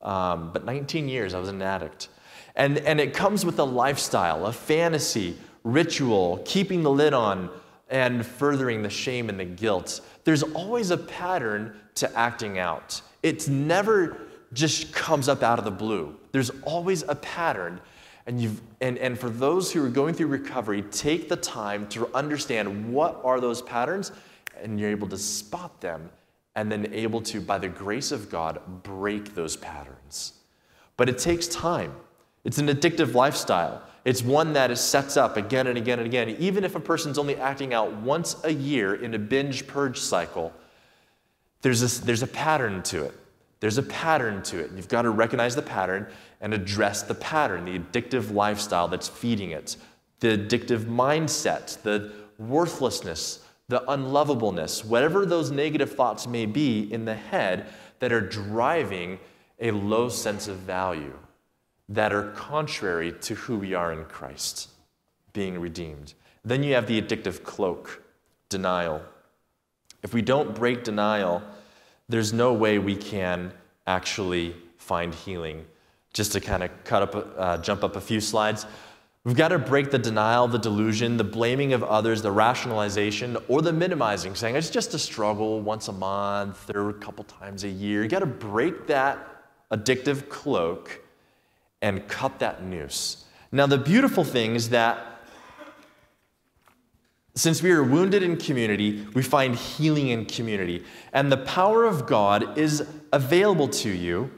Um, 0.03 0.53
but 0.53 0.67
19 0.67 1.09
years, 1.09 1.33
I 1.33 1.39
was 1.39 1.49
an 1.49 1.63
addict. 1.63 2.11
And, 2.55 2.79
and 2.79 3.01
it 3.01 3.15
comes 3.15 3.47
with 3.47 3.59
a 3.59 3.65
lifestyle, 3.65 4.45
a 4.45 4.53
fantasy, 4.53 5.39
ritual, 5.65 6.43
keeping 6.45 6.83
the 6.83 6.91
lid 6.91 7.15
on, 7.15 7.49
and 7.93 8.27
furthering 8.27 8.83
the 8.83 8.91
shame 8.91 9.29
and 9.29 9.39
the 9.39 9.45
guilt. 9.45 10.01
There's 10.25 10.43
always 10.43 10.91
a 10.91 10.97
pattern 10.97 11.77
to 11.97 12.19
acting 12.19 12.59
out. 12.59 13.01
It's 13.23 13.47
never 13.47 14.17
just 14.55 14.93
comes 14.93 15.29
up 15.29 15.43
out 15.43 15.59
of 15.59 15.65
the 15.65 15.71
blue. 15.71 16.17
There's 16.33 16.51
always 16.63 17.03
a 17.03 17.15
pattern. 17.15 17.81
And, 18.27 18.41
you've, 18.41 18.61
and, 18.81 18.97
and 18.99 19.19
for 19.19 19.29
those 19.29 19.71
who 19.71 19.85
are 19.85 19.91
going 19.91 20.15
through 20.15 20.29
recovery, 20.29 20.83
take 20.91 21.29
the 21.29 21.37
time 21.37 21.87
to 21.89 22.09
understand 22.15 22.93
what 22.93 23.21
are 23.25 23.41
those 23.41 23.61
patterns, 23.61 24.11
and 24.61 24.81
you're 24.81 24.91
able 24.91 25.09
to 25.09 25.19
spot 25.19 25.81
them 25.81 26.11
and 26.55 26.73
then 26.73 26.93
able 26.95 27.21
to, 27.23 27.41
by 27.41 27.59
the 27.59 27.69
grace 27.69 28.11
of 28.11 28.31
God, 28.31 28.61
break 28.83 29.35
those 29.35 29.57
patterns. 29.57 30.35
But 30.97 31.09
it 31.09 31.19
takes 31.19 31.47
time. 31.47 31.95
It's 32.45 32.59
an 32.59 32.69
addictive 32.69 33.15
lifestyle. 33.15 33.83
It's 34.05 34.23
one 34.23 34.53
that 34.55 34.71
is 34.71 34.81
sets 34.81 35.17
up 35.17 35.37
again 35.37 35.69
and 35.69 35.79
again 35.79 35.99
and 35.99 36.07
again. 36.07 36.31
Even 36.39 36.65
if 36.65 36.75
a 36.75 36.81
person's 36.81 37.19
only 37.19 37.37
acting 37.37 37.73
out 37.73 37.93
once 37.93 38.37
a 38.45 38.53
year 38.53 38.95
in 38.97 39.15
a 39.15 39.19
binge 39.19 39.67
purge 39.67 39.99
cycle, 39.99 40.53
there's 41.61 42.01
a, 42.01 42.05
there's 42.05 42.23
a 42.23 42.27
pattern 42.27 42.83
to 42.85 43.05
it. 43.05 43.15
There's 43.61 43.79
a 43.79 43.85
pattern 43.85 44.43
to 44.43 44.59
it. 44.59 44.73
You've 44.75 44.89
got 44.89 45.03
to 45.03 45.11
recognize 45.11 45.55
the 45.55 45.63
pattern 45.63 46.09
and 46.41 46.53
address 46.53 47.05
the 47.05 47.15
pattern, 47.15 47.65
the 47.65 47.79
addictive 47.79 48.33
lifestyle 48.33 48.89
that's 48.89 49.07
feeding 49.09 49.53
it, 49.53 49.77
the 50.19 50.37
addictive 50.37 50.81
mindset, 50.87 51.81
the 51.83 52.13
worthlessness, 52.39 53.45
the 53.69 53.83
unlovableness, 53.83 54.85
whatever 54.85 55.25
those 55.25 55.53
negative 55.53 55.95
thoughts 55.95 56.27
may 56.27 56.45
be 56.45 56.93
in 56.93 57.05
the 57.05 57.15
head 57.15 57.67
that 58.01 58.13
are 58.13 58.21
driving 58.21 59.21
a 59.61 59.71
low 59.71 60.09
sense 60.09 60.49
of 60.49 60.57
value, 60.57 61.17
that 61.89 62.13
are 62.13 62.31
contrary 62.31 63.13
to 63.21 63.35
who 63.35 63.59
we 63.59 63.75
are 63.75 63.93
in 63.93 64.05
Christ, 64.05 64.71
being 65.33 65.59
redeemed. 65.59 66.15
Then 66.45 66.63
you 66.63 66.75
have 66.75 66.87
the 66.87 67.01
addictive 67.01 67.43
cloak, 67.45 68.03
denial. 68.49 69.03
If 70.03 70.13
we 70.13 70.23
don't 70.23 70.55
break 70.55 70.85
denial, 70.85 71.43
there's 72.09 72.33
no 72.33 72.53
way 72.53 72.79
we 72.79 72.97
can 72.97 73.53
actually 73.87 74.55
find 74.77 75.15
healing. 75.15 75.65
Just 76.13 76.33
to 76.33 76.41
kind 76.41 76.63
of 76.63 76.71
cut 76.85 77.03
up, 77.03 77.35
uh, 77.39 77.59
jump 77.59 77.85
up 77.85 77.97
a 77.97 78.01
few 78.01 78.21
slides, 78.21 78.67
we've 79.25 79.37
got 79.37 79.49
to 79.49 79.59
break 79.59 79.91
the 79.91 79.99
denial, 79.99 80.49
the 80.49 80.59
delusion, 80.59 81.17
the 81.17 81.25
blaming 81.25 81.73
of 81.73 81.83
others, 81.83 82.21
the 82.21 82.33
rationalization, 82.33 83.37
or 83.49 83.63
the 83.63 83.73
minimizing, 83.73 84.35
saying 84.35 84.57
it's 84.57 84.71
just 84.71 84.93
a 84.95 84.99
struggle 84.99 85.61
once 85.61 85.89
a 85.89 85.93
month 85.93 86.69
or 86.75 86.91
a 86.91 86.95
couple 86.95 87.25
times 87.25 87.65
a 87.65 87.69
year. 87.69 88.03
You 88.03 88.09
got 88.09 88.19
to 88.19 88.27
break 88.27 88.87
that 88.89 89.45
addictive 89.71 90.29
cloak 90.29 91.01
and 91.83 92.09
cut 92.09 92.39
that 92.39 92.63
noose. 92.63 93.25
Now, 93.51 93.67
the 93.67 93.77
beautiful 93.77 94.25
thing 94.25 94.55
is 94.55 94.71
that 94.71 95.13
since 97.35 97.63
we 97.63 97.71
are 97.71 97.83
wounded 97.83 98.23
in 98.23 98.37
community, 98.37 99.07
we 99.15 99.23
find 99.23 99.57
healing 99.57 100.09
in 100.09 100.27
community. 100.27 100.85
And 101.13 101.33
the 101.33 101.39
power 101.39 101.85
of 101.85 102.07
God 102.07 102.59
is 102.59 102.87
available 103.13 103.69
to 103.69 103.91
you 103.91 104.31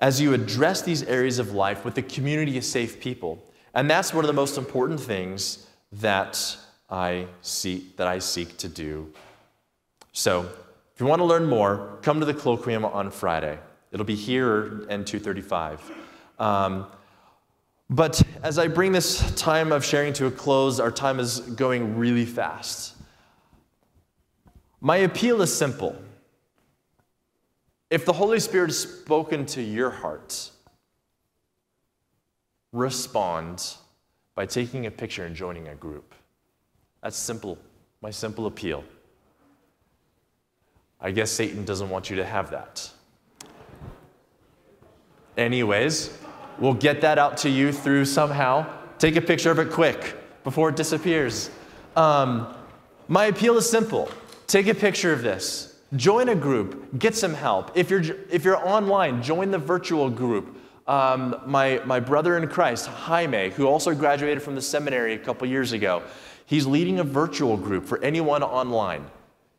as 0.00 0.20
you 0.20 0.34
address 0.34 0.82
these 0.82 1.02
areas 1.04 1.38
of 1.38 1.52
life 1.52 1.84
with 1.84 1.96
a 1.96 2.02
community 2.02 2.58
of 2.58 2.64
safe 2.64 3.00
people. 3.00 3.42
And 3.72 3.88
that's 3.88 4.12
one 4.12 4.24
of 4.24 4.26
the 4.26 4.34
most 4.34 4.58
important 4.58 5.00
things 5.00 5.66
that 5.92 6.56
I 6.90 7.26
seek, 7.40 7.96
that 7.96 8.06
I 8.06 8.18
seek 8.18 8.56
to 8.58 8.68
do. 8.68 9.12
So, 10.12 10.48
if 10.94 11.00
you 11.00 11.06
want 11.06 11.20
to 11.20 11.24
learn 11.24 11.46
more, 11.46 11.98
come 12.02 12.20
to 12.20 12.26
the 12.26 12.34
colloquium 12.34 12.84
on 12.84 13.10
Friday. 13.10 13.58
It'll 13.90 14.06
be 14.06 14.14
here 14.14 14.86
in 14.88 15.04
235. 15.04 16.03
Um, 16.38 16.86
but 17.90 18.22
as 18.42 18.58
I 18.58 18.68
bring 18.68 18.92
this 18.92 19.34
time 19.34 19.70
of 19.72 19.84
sharing 19.84 20.12
to 20.14 20.26
a 20.26 20.30
close, 20.30 20.80
our 20.80 20.90
time 20.90 21.20
is 21.20 21.40
going 21.40 21.96
really 21.96 22.24
fast. 22.24 22.94
My 24.80 24.98
appeal 24.98 25.42
is 25.42 25.54
simple. 25.54 25.96
If 27.90 28.04
the 28.04 28.12
Holy 28.12 28.40
Spirit 28.40 28.68
has 28.68 28.78
spoken 28.78 29.46
to 29.46 29.62
your 29.62 29.90
heart, 29.90 30.50
respond 32.72 33.76
by 34.34 34.46
taking 34.46 34.86
a 34.86 34.90
picture 34.90 35.24
and 35.24 35.36
joining 35.36 35.68
a 35.68 35.74
group. 35.74 36.14
That's 37.02 37.16
simple, 37.16 37.56
my 38.02 38.10
simple 38.10 38.46
appeal. 38.46 38.82
I 41.00 41.10
guess 41.10 41.30
Satan 41.30 41.64
doesn't 41.64 41.88
want 41.88 42.10
you 42.10 42.16
to 42.16 42.24
have 42.24 42.50
that. 42.50 42.90
Anyways, 45.36 46.10
We'll 46.58 46.74
get 46.74 47.00
that 47.00 47.18
out 47.18 47.36
to 47.38 47.50
you 47.50 47.72
through 47.72 48.04
somehow. 48.04 48.66
Take 48.98 49.16
a 49.16 49.20
picture 49.20 49.50
of 49.50 49.58
it 49.58 49.70
quick 49.70 50.16
before 50.44 50.68
it 50.68 50.76
disappears. 50.76 51.50
Um, 51.96 52.54
my 53.08 53.26
appeal 53.26 53.56
is 53.56 53.68
simple 53.68 54.10
take 54.46 54.66
a 54.66 54.74
picture 54.74 55.12
of 55.12 55.22
this, 55.22 55.78
join 55.96 56.28
a 56.28 56.34
group, 56.34 56.98
get 56.98 57.14
some 57.14 57.34
help. 57.34 57.76
If 57.76 57.90
you're, 57.90 58.02
if 58.30 58.44
you're 58.44 58.56
online, 58.56 59.22
join 59.22 59.50
the 59.50 59.58
virtual 59.58 60.10
group. 60.10 60.60
Um, 60.86 61.40
my, 61.46 61.80
my 61.86 61.98
brother 61.98 62.36
in 62.36 62.46
Christ, 62.46 62.86
Jaime, 62.86 63.50
who 63.50 63.66
also 63.66 63.94
graduated 63.94 64.42
from 64.42 64.54
the 64.54 64.60
seminary 64.60 65.14
a 65.14 65.18
couple 65.18 65.48
years 65.48 65.72
ago, 65.72 66.02
he's 66.44 66.66
leading 66.66 67.00
a 67.00 67.04
virtual 67.04 67.56
group 67.56 67.86
for 67.86 68.02
anyone 68.02 68.42
online. 68.42 69.06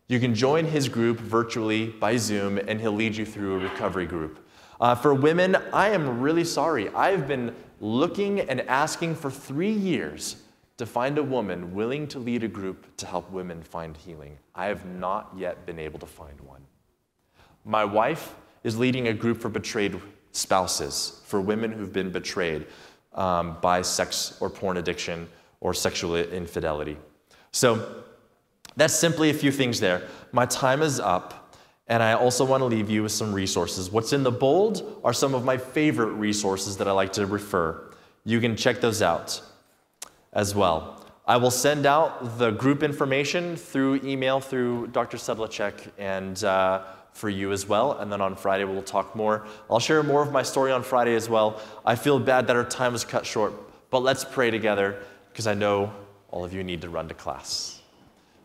You 0.07 0.19
can 0.19 0.35
join 0.35 0.65
his 0.65 0.87
group 0.87 1.19
virtually 1.19 1.87
by 1.87 2.17
Zoom, 2.17 2.59
and 2.59 2.79
he'll 2.79 2.91
lead 2.91 3.15
you 3.15 3.25
through 3.25 3.55
a 3.55 3.57
recovery 3.57 4.05
group. 4.05 4.44
Uh, 4.79 4.93
for 4.95 5.13
women, 5.13 5.55
I 5.71 5.89
am 5.89 6.19
really 6.21 6.43
sorry. 6.43 6.89
I've 6.89 7.27
been 7.27 7.55
looking 7.79 8.41
and 8.41 8.61
asking 8.61 9.15
for 9.15 9.31
three 9.31 9.71
years 9.71 10.37
to 10.77 10.85
find 10.85 11.17
a 11.17 11.23
woman 11.23 11.73
willing 11.73 12.07
to 12.07 12.19
lead 12.19 12.43
a 12.43 12.47
group 12.47 12.95
to 12.97 13.05
help 13.05 13.31
women 13.31 13.63
find 13.63 13.95
healing. 13.95 14.37
I 14.53 14.65
have 14.65 14.85
not 14.85 15.31
yet 15.37 15.65
been 15.65 15.79
able 15.79 15.99
to 15.99 16.05
find 16.05 16.39
one. 16.41 16.61
My 17.63 17.85
wife 17.85 18.35
is 18.63 18.77
leading 18.77 19.07
a 19.07 19.13
group 19.13 19.39
for 19.39 19.49
betrayed 19.49 19.99
spouses, 20.31 21.21
for 21.25 21.39
women 21.39 21.71
who've 21.71 21.93
been 21.93 22.11
betrayed 22.11 22.67
um, 23.13 23.57
by 23.61 23.81
sex 23.81 24.37
or 24.41 24.49
porn 24.49 24.77
addiction 24.77 25.27
or 25.61 25.73
sexual 25.73 26.17
infidelity. 26.17 26.97
So 27.51 28.03
that's 28.75 28.93
simply 28.93 29.29
a 29.29 29.33
few 29.33 29.51
things 29.51 29.79
there. 29.79 30.03
My 30.33 30.45
time 30.45 30.81
is 30.81 30.99
up. 30.99 31.44
And 31.87 32.01
I 32.01 32.13
also 32.13 32.43
want 32.43 32.61
to 32.61 32.65
leave 32.65 32.89
you 32.89 33.03
with 33.03 33.11
some 33.11 33.33
resources. 33.33 33.91
What's 33.91 34.11
in 34.11 34.23
the 34.23 34.31
bold 34.31 34.99
are 35.03 35.13
some 35.13 35.35
of 35.35 35.45
my 35.45 35.57
favorite 35.57 36.13
resources 36.13 36.77
that 36.77 36.87
I 36.87 36.91
like 36.91 37.13
to 37.13 37.25
refer. 37.25 37.91
You 38.23 38.39
can 38.39 38.55
check 38.55 38.81
those 38.81 39.01
out 39.01 39.41
as 40.33 40.55
well. 40.55 41.05
I 41.27 41.37
will 41.37 41.51
send 41.51 41.85
out 41.85 42.37
the 42.37 42.51
group 42.51 42.83
information 42.83 43.55
through 43.55 44.01
email 44.03 44.39
through 44.39 44.87
Dr. 44.87 45.17
Sedlacek 45.17 45.91
and 45.97 46.43
uh, 46.43 46.83
for 47.13 47.29
you 47.29 47.51
as 47.51 47.67
well. 47.67 47.93
And 47.93 48.11
then 48.11 48.21
on 48.21 48.35
Friday, 48.35 48.63
we'll 48.63 48.83
talk 48.83 49.15
more. 49.15 49.47
I'll 49.69 49.79
share 49.79 50.03
more 50.03 50.21
of 50.21 50.31
my 50.31 50.43
story 50.43 50.71
on 50.71 50.83
Friday 50.83 51.15
as 51.15 51.29
well. 51.29 51.61
I 51.85 51.95
feel 51.95 52.19
bad 52.19 52.45
that 52.47 52.55
our 52.55 52.65
time 52.65 52.93
was 52.93 53.03
cut 53.03 53.25
short, 53.25 53.53
but 53.89 53.99
let's 53.99 54.25
pray 54.25 54.51
together 54.51 55.01
because 55.31 55.47
I 55.47 55.53
know 55.53 55.93
all 56.29 56.43
of 56.43 56.53
you 56.53 56.63
need 56.63 56.81
to 56.81 56.89
run 56.89 57.07
to 57.07 57.13
class. 57.13 57.81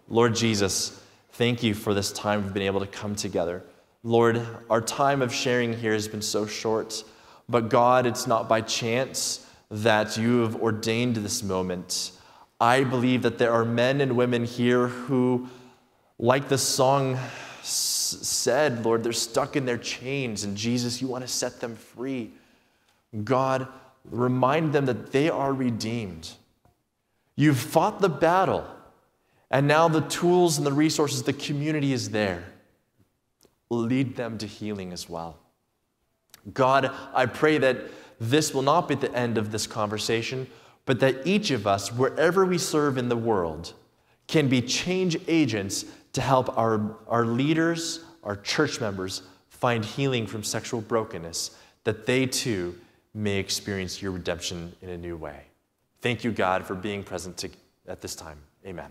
Lord 0.09 0.35
Jesus, 0.35 1.03
thank 1.40 1.62
you 1.62 1.72
for 1.72 1.94
this 1.94 2.12
time 2.12 2.42
we've 2.42 2.53
been 2.53 2.64
able 2.64 2.81
to 2.81 2.87
come 2.87 3.14
together. 3.14 3.62
Lord, 4.03 4.46
our 4.68 4.83
time 4.83 5.22
of 5.22 5.33
sharing 5.33 5.72
here 5.72 5.94
has 5.94 6.07
been 6.07 6.20
so 6.20 6.44
short, 6.44 7.03
but 7.48 7.70
God, 7.70 8.05
it's 8.05 8.26
not 8.26 8.46
by 8.46 8.61
chance 8.61 9.46
that 9.70 10.18
you 10.18 10.42
have 10.42 10.57
ordained 10.57 11.16
this 11.16 11.42
moment. 11.42 12.12
I 12.61 12.85
believe 12.85 13.22
that 13.22 13.38
there 13.38 13.55
are 13.55 13.64
men 13.64 14.03
and 14.03 14.18
women 14.18 14.44
here 14.44 14.88
who, 14.88 15.48
like 16.18 16.50
the 16.50 16.59
song 16.59 17.18
said, 17.62 18.85
Lord, 18.85 19.03
they're 19.03 19.14
stuck 19.14 19.57
in 19.57 19.64
their 19.64 19.79
chains, 19.79 20.44
and 20.44 20.59
Jesus, 20.59 21.00
you 21.00 21.09
want 21.09 21.24
to 21.24 21.29
set 21.29 21.59
them 21.59 21.74
free. 21.74 22.33
God, 23.24 23.66
remind 24.05 24.74
them 24.74 24.85
that 24.85 25.11
they 25.11 25.31
are 25.31 25.55
redeemed. 25.55 26.33
You've 27.35 27.59
fought 27.59 28.03
the 28.03 28.11
battle, 28.11 28.66
and 29.51 29.67
now 29.67 29.89
the 29.89 30.03
tools 30.03 30.59
and 30.59 30.67
the 30.67 30.73
resources, 30.73 31.23
the 31.23 31.33
community 31.33 31.93
is 31.93 32.11
there. 32.11 32.45
Lead 33.69 34.17
them 34.17 34.39
to 34.39 34.47
healing 34.47 34.93
as 34.93 35.09
well. 35.09 35.39
God, 36.55 36.91
I 37.15 37.27
pray 37.27 37.59
that 37.59 37.79
this 38.21 38.55
will 38.55 38.63
not 38.63 38.89
be 38.89 38.95
the 38.95 39.13
end 39.15 39.39
of 39.39 39.51
this 39.51 39.67
conversation, 39.67 40.47
but 40.87 41.01
that 41.01 41.27
each 41.27 41.51
of 41.51 41.67
us, 41.67 41.93
wherever 41.93 42.45
we 42.45 42.59
serve 42.59 42.99
in 42.99 43.09
the 43.09 43.17
world, 43.17 43.73
can 44.27 44.49
be 44.49 44.63
change 44.63 45.17
agents 45.29 45.85
to 46.13 46.21
help 46.21 46.57
our, 46.57 46.97
our 47.09 47.25
leaders, 47.25 48.05
our 48.23 48.37
church 48.37 48.81
members, 48.81 49.23
find 49.49 49.85
healing 49.85 50.27
from 50.27 50.43
sexual 50.43 50.81
brokenness, 50.81 51.57
that 51.85 52.07
they 52.07 52.27
too 52.27 52.77
may 53.15 53.39
experience 53.39 54.01
your 54.01 54.13
redemption 54.13 54.73
in 54.83 54.91
a 54.91 54.97
new 54.97 55.17
way. 55.17 55.43
Thank 56.01 56.25
you, 56.25 56.33
God, 56.33 56.65
for 56.65 56.75
being 56.75 57.03
present 57.03 57.37
to, 57.39 57.51
at 57.87 58.01
this 58.01 58.15
time. 58.15 58.39
Amen. 58.67 58.91